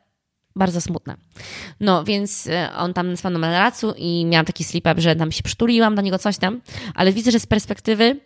[0.56, 1.16] bardzo smutne.
[1.80, 5.32] No, więc e, on tam spał na materacu i miałam taki slip up, że tam
[5.32, 6.60] się przytuliłam do niego coś tam,
[6.94, 8.20] ale widzę, że z perspektywy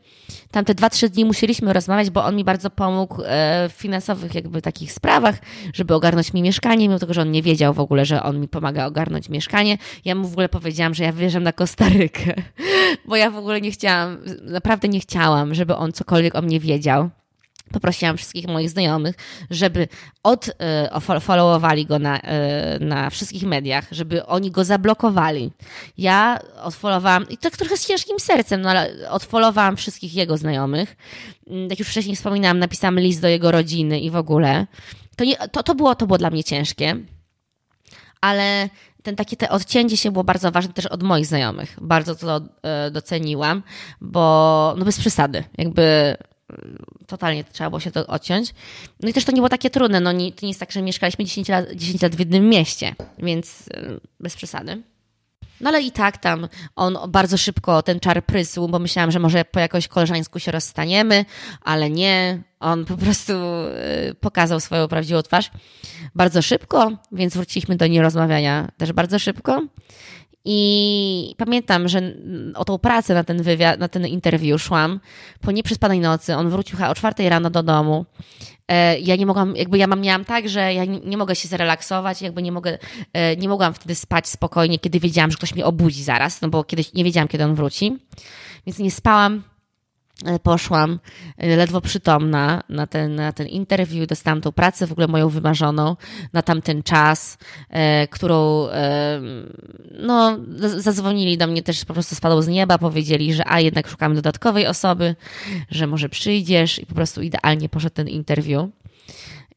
[0.50, 4.34] tam te dwa, trzy dni musieliśmy rozmawiać, bo on mi bardzo pomógł e, w finansowych
[4.34, 5.38] jakby takich sprawach,
[5.74, 8.48] żeby ogarnąć mi mieszkanie, mimo tego, że on nie wiedział w ogóle, że on mi
[8.48, 9.78] pomaga ogarnąć mieszkanie.
[10.04, 12.34] Ja mu w ogóle powiedziałam, że ja wyjeżdżam na Kostarykę,
[13.08, 17.10] bo ja w ogóle nie chciałam, naprawdę nie chciałam, żeby on cokolwiek o mnie wiedział
[17.72, 19.16] poprosiłam wszystkich moich znajomych,
[19.50, 19.88] żeby
[20.90, 25.50] odfollowowali go na, e, na wszystkich mediach, żeby oni go zablokowali.
[25.98, 30.96] Ja odfollowowałam, i tak trochę z ciężkim sercem, no ale odfollowowałam wszystkich jego znajomych.
[31.46, 34.66] Mm, jak już wcześniej wspominałam, napisałam list do jego rodziny i w ogóle.
[35.16, 36.96] To, nie, to, to, było, to było dla mnie ciężkie,
[38.20, 38.68] ale
[39.02, 41.76] ten takie te odcięcie się było bardzo ważne też od moich znajomych.
[41.80, 43.62] Bardzo to e, doceniłam,
[44.00, 46.16] bo no bez przesady, jakby
[47.06, 48.54] totalnie trzeba było się to odciąć.
[49.00, 50.00] No i też to nie było takie trudne.
[50.00, 52.94] No nie, to nie jest tak, że mieszkaliśmy 10 lat, 10 lat w jednym mieście,
[53.18, 54.82] więc e, bez przesady.
[55.60, 59.44] No ale i tak tam on bardzo szybko ten czar prysł, bo myślałam, że może
[59.44, 61.24] po jakoś koleżańsku się rozstaniemy,
[61.60, 62.42] ale nie.
[62.60, 65.50] On po prostu y, pokazał swoją prawdziwą twarz
[66.14, 69.62] bardzo szybko, więc wróciliśmy do nierozmawiania też bardzo szybko.
[70.44, 72.02] I pamiętam, że
[72.54, 75.00] o tą pracę na ten wywiad, na ten interwiu szłam
[75.40, 76.36] po nieprzespanej nocy.
[76.36, 78.06] On wrócił o czwartej rano do domu.
[78.68, 82.22] E, ja nie mogłam, jakby ja mam, miałam tak, że ja nie, mogę się zrelaksować,
[82.22, 82.78] jakby nie mogę,
[83.12, 86.64] e, nie mogłam wtedy spać spokojnie, kiedy wiedziałam, że ktoś mnie obudzi zaraz, no bo
[86.64, 87.98] kiedyś nie wiedziałam, kiedy on wróci.
[88.66, 89.42] Więc nie spałam
[90.42, 90.98] poszłam
[91.36, 95.96] e, ledwo przytomna na ten, na ten interwiu, dostałam tą pracę w ogóle moją wymarzoną
[96.32, 97.38] na tamten czas,
[97.70, 99.20] e, którą e,
[99.98, 100.38] no,
[100.76, 104.66] zadzwonili do mnie też po prostu spadł z nieba, powiedzieli, że a jednak szukamy dodatkowej
[104.66, 105.16] osoby,
[105.70, 108.70] że może przyjdziesz i po prostu idealnie poszedł ten interwiu.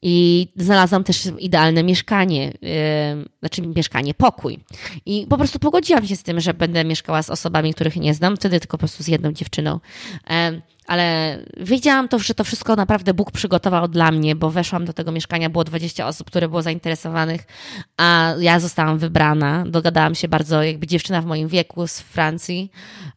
[0.06, 4.58] I znalazłam też idealne mieszkanie, yy, znaczy mieszkanie, pokój.
[5.06, 8.36] I po prostu pogodziłam się z tym, że będę mieszkała z osobami, których nie znam,
[8.36, 9.80] wtedy tylko po prostu z jedną dziewczyną.
[10.30, 14.92] Yy, ale wiedziałam to, że to wszystko naprawdę Bóg przygotował dla mnie, bo weszłam do
[14.92, 17.40] tego mieszkania, było 20 osób, które było zainteresowanych,
[17.96, 19.64] a ja zostałam wybrana.
[19.66, 22.70] Dogadałam się bardzo, jakby dziewczyna w moim wieku z Francji.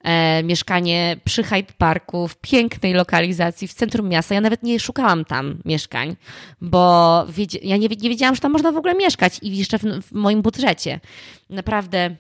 [0.04, 4.36] E, mieszkanie przy Hyde Parku, w pięknej lokalizacji, w centrum miasta.
[4.36, 6.16] Ja nawet nie szukałam tam mieszkań,
[6.62, 7.26] bo
[7.64, 10.42] ja nie, nie wiedziałam, że tam można w ogóle mieszkać i jeszcze w, w moim
[10.42, 11.00] budżecie.
[11.50, 12.16] Naprawdę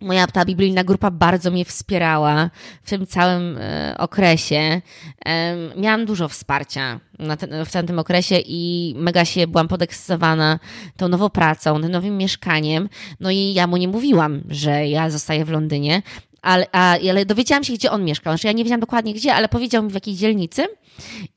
[0.00, 2.50] moja ta biblijna grupa bardzo mnie wspierała
[2.82, 4.80] w tym całym e, okresie.
[5.76, 7.00] Miałam dużo wsparcia
[7.66, 10.58] w tamtym okresie i mega się byłam podekscytowana
[10.96, 12.88] tą nową pracą, tym nowym mieszkaniem.
[13.20, 16.02] No i ja mu nie mówiłam, że ja zostaję w Londynie,
[16.44, 18.32] ale, a, ale dowiedziałam się, gdzie on mieszkał.
[18.32, 20.66] Znaczy, ja nie wiedziałam dokładnie gdzie, ale powiedział mi w jakiej dzielnicy.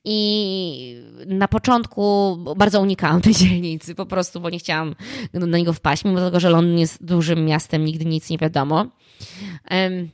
[0.03, 4.95] I na początku bardzo unikałam tej dzielnicy, po prostu, bo nie chciałam
[5.33, 8.85] na niego wpaść, mimo tego, że Londyn jest dużym miastem, nigdy nic nie wiadomo.
[9.71, 10.09] Um,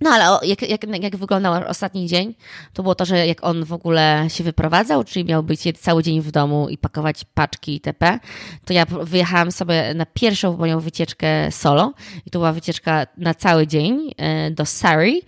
[0.00, 2.34] no ale jak, jak, jak wyglądał ostatni dzień,
[2.72, 6.20] to było to, że jak on w ogóle się wyprowadzał, czyli miał być cały dzień
[6.20, 8.18] w domu i pakować paczki itp.,
[8.64, 11.92] to ja wyjechałam sobie na pierwszą moją wycieczkę solo
[12.26, 15.22] i to była wycieczka na cały dzień e, do Surrey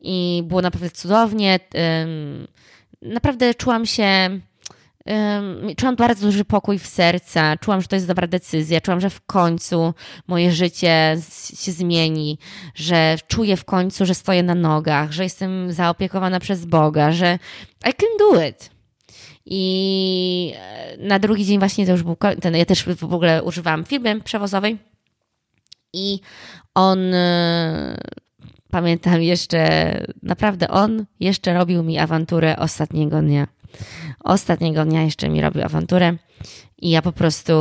[0.00, 1.60] i było naprawdę cudownie.
[3.02, 4.40] Naprawdę czułam się
[5.76, 9.20] czułam bardzo duży pokój w serca, czułam, że to jest dobra decyzja, czułam, że w
[9.20, 9.94] końcu
[10.26, 11.16] moje życie
[11.54, 12.38] się zmieni,
[12.74, 17.38] że czuję w końcu, że stoję na nogach, że jestem zaopiekowana przez Boga, że
[17.90, 18.70] I can do it.
[19.46, 23.84] I e, na drugi dzień właśnie to już był ten, ja też w ogóle używałam
[23.84, 24.78] firmy przewozowej
[25.92, 26.20] i
[26.74, 27.98] on e,
[28.70, 29.90] pamiętam jeszcze,
[30.22, 33.46] naprawdę on jeszcze robił mi awanturę ostatniego dnia.
[34.24, 36.16] Ostatniego dnia jeszcze mi robił awanturę
[36.78, 37.52] i ja po prostu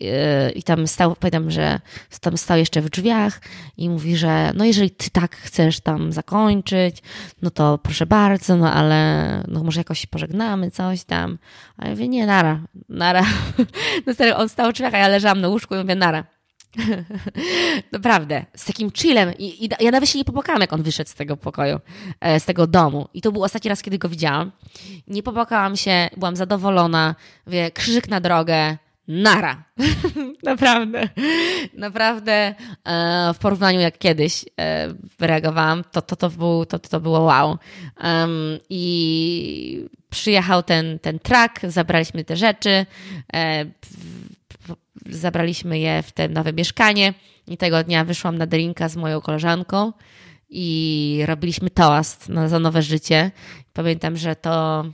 [0.00, 1.80] yy, i tam stał, pamiętam, że
[2.20, 3.40] tam stał jeszcze w drzwiach
[3.76, 7.02] i mówi, że no jeżeli ty tak chcesz tam zakończyć,
[7.42, 11.38] no to proszę bardzo, no ale no może jakoś się pożegnamy, coś tam.
[11.76, 13.24] A ja mówię, nie, nara, nara.
[14.06, 16.37] No stary, on stał w drzwiach, a ja leżałam na łóżku i mówię, nara.
[17.92, 19.32] Naprawdę, z takim chillem.
[19.38, 21.80] I, I, ja nawet się nie popłakałam, jak on wyszedł z tego pokoju,
[22.20, 23.08] e, z tego domu.
[23.14, 24.52] I to był ostatni raz, kiedy go widziałam.
[25.06, 27.14] Nie popłakałam się, byłam zadowolona.
[27.46, 28.76] Wie, krzyżyk na drogę,
[29.08, 29.64] nara.
[30.42, 31.08] naprawdę,
[31.74, 32.54] naprawdę
[32.84, 37.58] e, w porównaniu jak kiedyś e, reagowałam, to, to, to, był, to, to było wow.
[38.04, 42.86] Um, I przyjechał ten, ten track, zabraliśmy te rzeczy,
[43.34, 43.64] e,
[45.06, 47.14] zabraliśmy je w te nowe mieszkanie
[47.46, 49.92] i tego dnia wyszłam na drinka z moją koleżanką
[50.50, 53.30] i robiliśmy toast na, za nowe życie.
[53.72, 54.84] Pamiętam, że to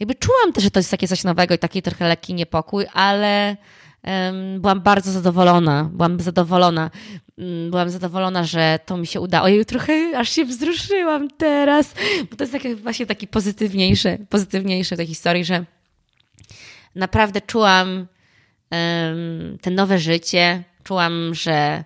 [0.00, 3.56] jakby czułam też, że to jest takie coś nowego i taki trochę lekki niepokój, ale
[4.04, 5.90] um, byłam bardzo zadowolona.
[5.92, 6.90] Byłam zadowolona.
[7.38, 9.44] Um, byłam zadowolona, że to mi się udało.
[9.44, 11.94] Ojej, trochę aż się wzruszyłam teraz,
[12.30, 15.64] bo to jest takie, właśnie taki pozytywniejsze, pozytywniejsze tej historii, że
[16.94, 18.06] naprawdę czułam
[19.60, 20.62] te nowe życie.
[20.84, 21.84] Czułam, że,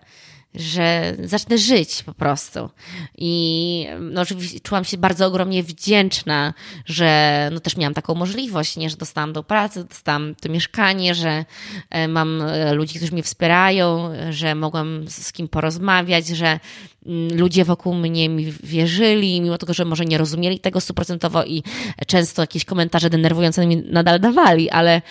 [0.54, 2.70] że zacznę żyć po prostu.
[3.18, 6.54] I no, oczywiście czułam się bardzo ogromnie wdzięczna,
[6.86, 11.44] że no, też miałam taką możliwość, nie, że dostałam do pracy, dostałam to mieszkanie, że
[11.90, 16.60] e, mam e, ludzi, którzy mnie wspierają, że mogłam z kim porozmawiać, że
[17.06, 21.62] mm, ludzie wokół mnie mi wierzyli, mimo tego, że może nie rozumieli tego stuprocentowo i
[22.06, 25.02] często jakieś komentarze denerwujące mi nadal dawali, ale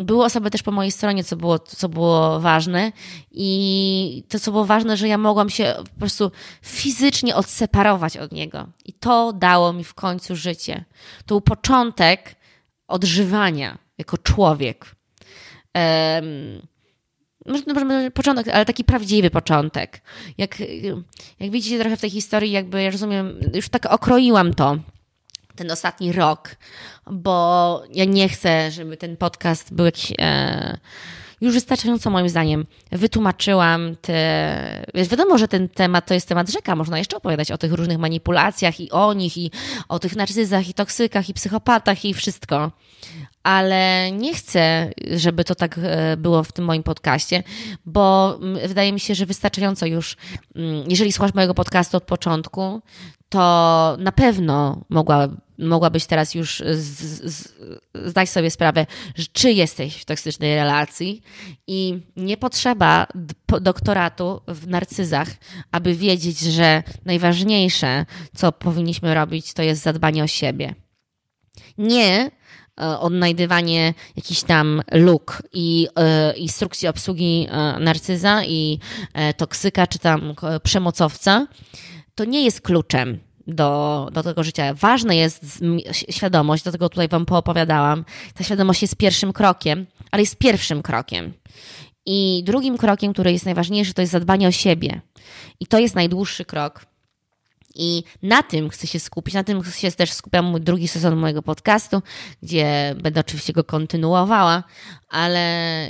[0.00, 2.92] były osoby też po mojej stronie, co było, co było ważne.
[3.30, 6.30] I to, co było ważne, że ja mogłam się po prostu
[6.62, 8.66] fizycznie odseparować od niego.
[8.84, 10.84] I to dało mi w końcu życie.
[11.18, 12.36] To był początek
[12.88, 14.96] odżywania jako człowiek.
[15.74, 16.62] Um,
[17.46, 20.02] może, może początek, ale taki prawdziwy początek.
[20.38, 20.60] Jak,
[21.40, 24.76] jak widzicie trochę w tej historii, jakby ja rozumiem, już tak okroiłam to,
[25.60, 26.56] ten ostatni rok,
[27.10, 30.12] bo ja nie chcę, żeby ten podcast był jakiś.
[30.18, 30.78] E,
[31.40, 34.84] już wystarczająco moim zdaniem wytłumaczyłam te.
[34.94, 36.76] Wiesz, wiadomo, że ten temat to jest temat rzeka.
[36.76, 39.50] Można jeszcze opowiadać o tych różnych manipulacjach i o nich, i
[39.88, 42.70] o tych narcyzach, i toksykach, i psychopatach, i wszystko.
[43.42, 47.42] Ale nie chcę, żeby to tak e, było w tym moim podcaście,
[47.86, 50.16] bo wydaje mi się, że wystarczająco już,
[50.88, 52.82] jeżeli słuchasz mojego podcastu od początku,
[53.30, 55.28] to na pewno mogła,
[55.60, 56.62] mogłabyś teraz już
[57.94, 58.86] zdać sobie sprawę,
[59.32, 61.22] czy jesteś w toksycznej relacji
[61.66, 63.06] i nie potrzeba
[63.60, 65.28] doktoratu w narcyzach,
[65.72, 68.06] aby wiedzieć, że najważniejsze,
[68.36, 70.74] co powinniśmy robić, to jest zadbanie o siebie.
[71.78, 72.30] Nie
[72.80, 75.88] e, odnajdywanie jakichś tam luk i
[76.34, 77.46] y, instrukcji obsługi
[77.76, 78.78] y, narcyza i
[79.36, 81.46] toksyka czy tam przemocowca,
[82.14, 84.74] to nie jest kluczem do, do tego życia.
[84.74, 85.64] Ważna jest
[86.10, 88.04] świadomość, do tego tutaj Wam poopowiadałam.
[88.34, 91.32] Ta świadomość jest pierwszym krokiem, ale jest pierwszym krokiem.
[92.06, 95.00] I drugim krokiem, który jest najważniejszy, to jest zadbanie o siebie.
[95.60, 96.86] I to jest najdłuższy krok.
[97.74, 101.42] I na tym chcę się skupić, na tym się też skupiam mój drugi sezon mojego
[101.42, 102.02] podcastu,
[102.42, 104.64] gdzie będę oczywiście go kontynuowała,
[105.08, 105.40] ale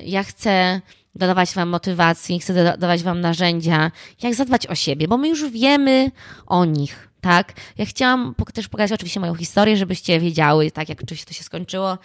[0.04, 0.80] ja chcę
[1.14, 3.90] dodawać Wam motywacji, chcę dodawać Wam narzędzia,
[4.22, 6.10] jak zadbać o siebie, bo my już wiemy
[6.46, 7.09] o nich.
[7.20, 11.44] Tak, ja chciałam też pokazać oczywiście moją historię, żebyście wiedziały, tak, jak oczywiście to się
[11.44, 11.98] skończyło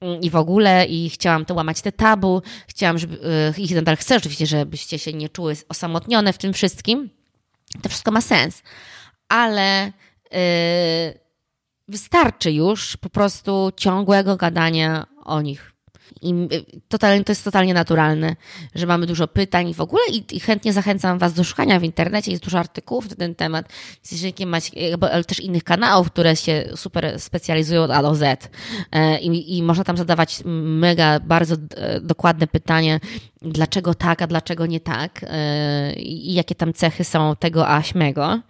[0.00, 3.18] mm, i w ogóle, i chciałam to łamać te tabu, chciałam, żeby,
[3.58, 7.10] y, i nadal chcę oczywiście, żebyście się nie czuły osamotnione w tym wszystkim.
[7.82, 8.62] To wszystko ma sens,
[9.28, 9.92] ale
[10.30, 10.38] yy,
[11.88, 15.69] wystarczy już po prostu ciągłego gadania o nich.
[16.22, 16.48] I
[16.88, 18.36] totalnie, to jest totalnie naturalne,
[18.74, 22.30] że mamy dużo pytań w ogóle i, i, chętnie zachęcam Was do szukania w internecie.
[22.30, 23.68] Jest dużo artykułów na ten temat.
[24.12, 28.50] Jeżeli macie, ale też innych kanałów, które się super specjalizują od A do Z.
[28.92, 33.00] E, I, I można tam zadawać mega, bardzo e, dokładne pytanie,
[33.42, 38.40] dlaczego tak, a dlaczego nie tak e, i jakie tam cechy są tego aśmego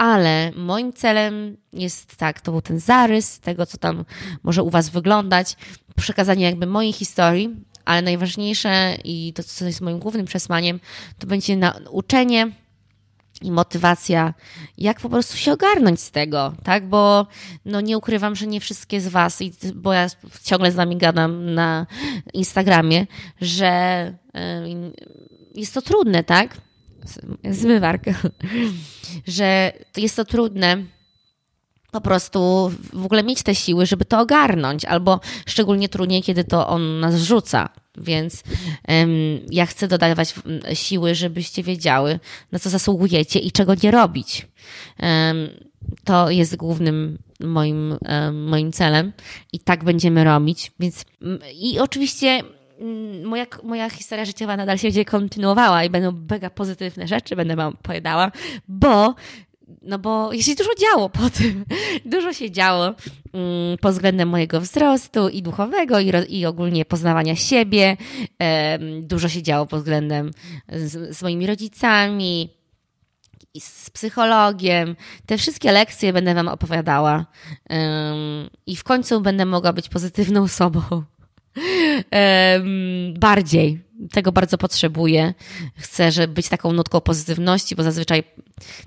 [0.00, 4.04] ale moim celem jest tak, to był ten zarys tego, co tam
[4.42, 5.56] może u Was wyglądać,
[5.96, 10.80] przekazanie jakby mojej historii, ale najważniejsze i to, co jest moim głównym przesłaniem,
[11.18, 12.52] to będzie nauczenie
[13.42, 14.34] i motywacja,
[14.78, 16.88] jak po prostu się ogarnąć z tego, tak?
[16.88, 17.26] Bo
[17.64, 19.38] no nie ukrywam, że nie wszystkie z Was,
[19.74, 20.06] bo ja
[20.42, 21.86] ciągle z Wami gadam na
[22.34, 23.06] Instagramie,
[23.40, 24.14] że
[25.54, 26.56] jest to trudne, tak?
[27.50, 28.04] Zmywark,
[29.26, 30.84] że jest to trudne
[31.90, 36.68] po prostu w ogóle mieć te siły, żeby to ogarnąć, albo szczególnie trudniej, kiedy to
[36.68, 37.68] on nas rzuca.
[37.96, 38.42] Więc
[38.88, 39.10] um,
[39.50, 40.34] ja chcę dodawać
[40.74, 42.20] siły, żebyście wiedziały,
[42.52, 44.46] na co zasługujecie i czego nie robić.
[45.02, 45.48] Um,
[46.04, 49.12] to jest głównym moim, um, moim celem
[49.52, 50.72] i tak będziemy robić.
[50.80, 51.04] Więc
[51.54, 52.42] i oczywiście
[53.24, 57.74] moja, moja historia życiowa nadal się będzie kontynuowała i będą mega pozytywne rzeczy, będę Wam
[57.74, 58.32] opowiadała,
[58.68, 59.14] bo
[59.82, 61.64] no bo się dużo działo po tym.
[62.04, 67.96] Dużo się działo mm, pod względem mojego wzrostu i duchowego, i, i ogólnie poznawania siebie.
[69.02, 70.30] Dużo się działo pod względem
[70.68, 72.48] z, z moimi rodzicami,
[73.54, 74.96] i z psychologiem.
[75.26, 77.26] Te wszystkie lekcje będę Wam opowiadała.
[78.66, 80.80] I w końcu będę mogła być pozytywną osobą.
[83.18, 83.80] Bardziej
[84.12, 85.34] tego bardzo potrzebuję.
[85.76, 88.22] Chcę żeby być taką nutką pozytywności, bo zazwyczaj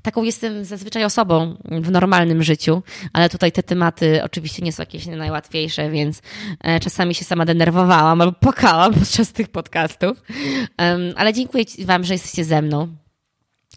[0.02, 2.84] taką jestem zazwyczaj osobą w normalnym życiu,
[3.14, 6.22] ale tutaj te tematy oczywiście nie są jakieś najłatwiejsze, więc
[6.60, 10.22] e, czasami się sama denerwowałam albo płakałam podczas tych podcastów.
[11.16, 13.03] Ale dziękuję Wam, że jesteście ze mną.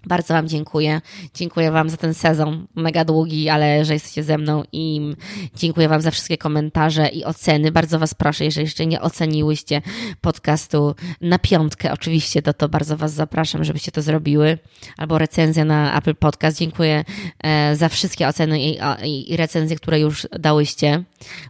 [0.07, 1.01] Bardzo Wam dziękuję.
[1.35, 5.15] Dziękuję Wam za ten sezon, mega długi, ale że jesteście ze mną i
[5.55, 7.73] dziękuję Wam za wszystkie komentarze i oceny.
[7.73, 9.83] Bardzo Was proszę, jeżeli jeszcze nie oceniłyście
[10.21, 14.59] podcastu na piątkę, oczywiście, to to bardzo Was zapraszam, żebyście to zrobiły.
[14.97, 16.59] Albo recenzja na Apple Podcast.
[16.59, 17.05] Dziękuję
[17.45, 21.05] e, za wszystkie oceny i, i recenzje, które już dałyście.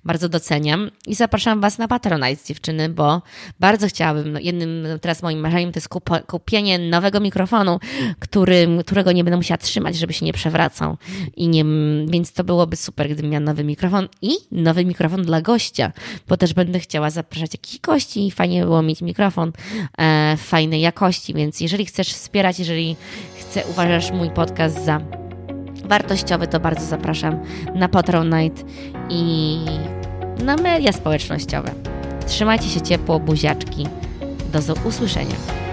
[0.05, 0.91] Bardzo doceniam.
[1.07, 3.23] I zapraszam Was na Patronite, dziewczyny, bo
[3.61, 5.89] bardzo chciałabym, no, jednym teraz moim marzeniem to jest
[6.27, 7.81] kupienie nowego mikrofonu,
[8.19, 10.97] który którego nie będę musiała trzymać, żeby się nie przewracał.
[11.37, 11.65] I nie,
[12.09, 15.93] więc to byłoby super, gdybym miała nowy mikrofon i nowy mikrofon dla gościa,
[16.29, 19.53] bo też będę chciała zapraszać jakichś gości i fajnie by było mieć mikrofon
[19.99, 22.97] e, fajnej jakości, więc jeżeli chcesz wspierać, jeżeli
[23.39, 25.26] chcę, uważasz mój podcast za
[25.87, 27.39] wartościowy, to bardzo zapraszam
[27.75, 28.63] na Patronite
[29.11, 29.59] i
[30.45, 31.71] na media społecznościowe.
[32.27, 33.87] Trzymajcie się ciepło, buziaczki.
[34.53, 35.66] Do usłyszenia.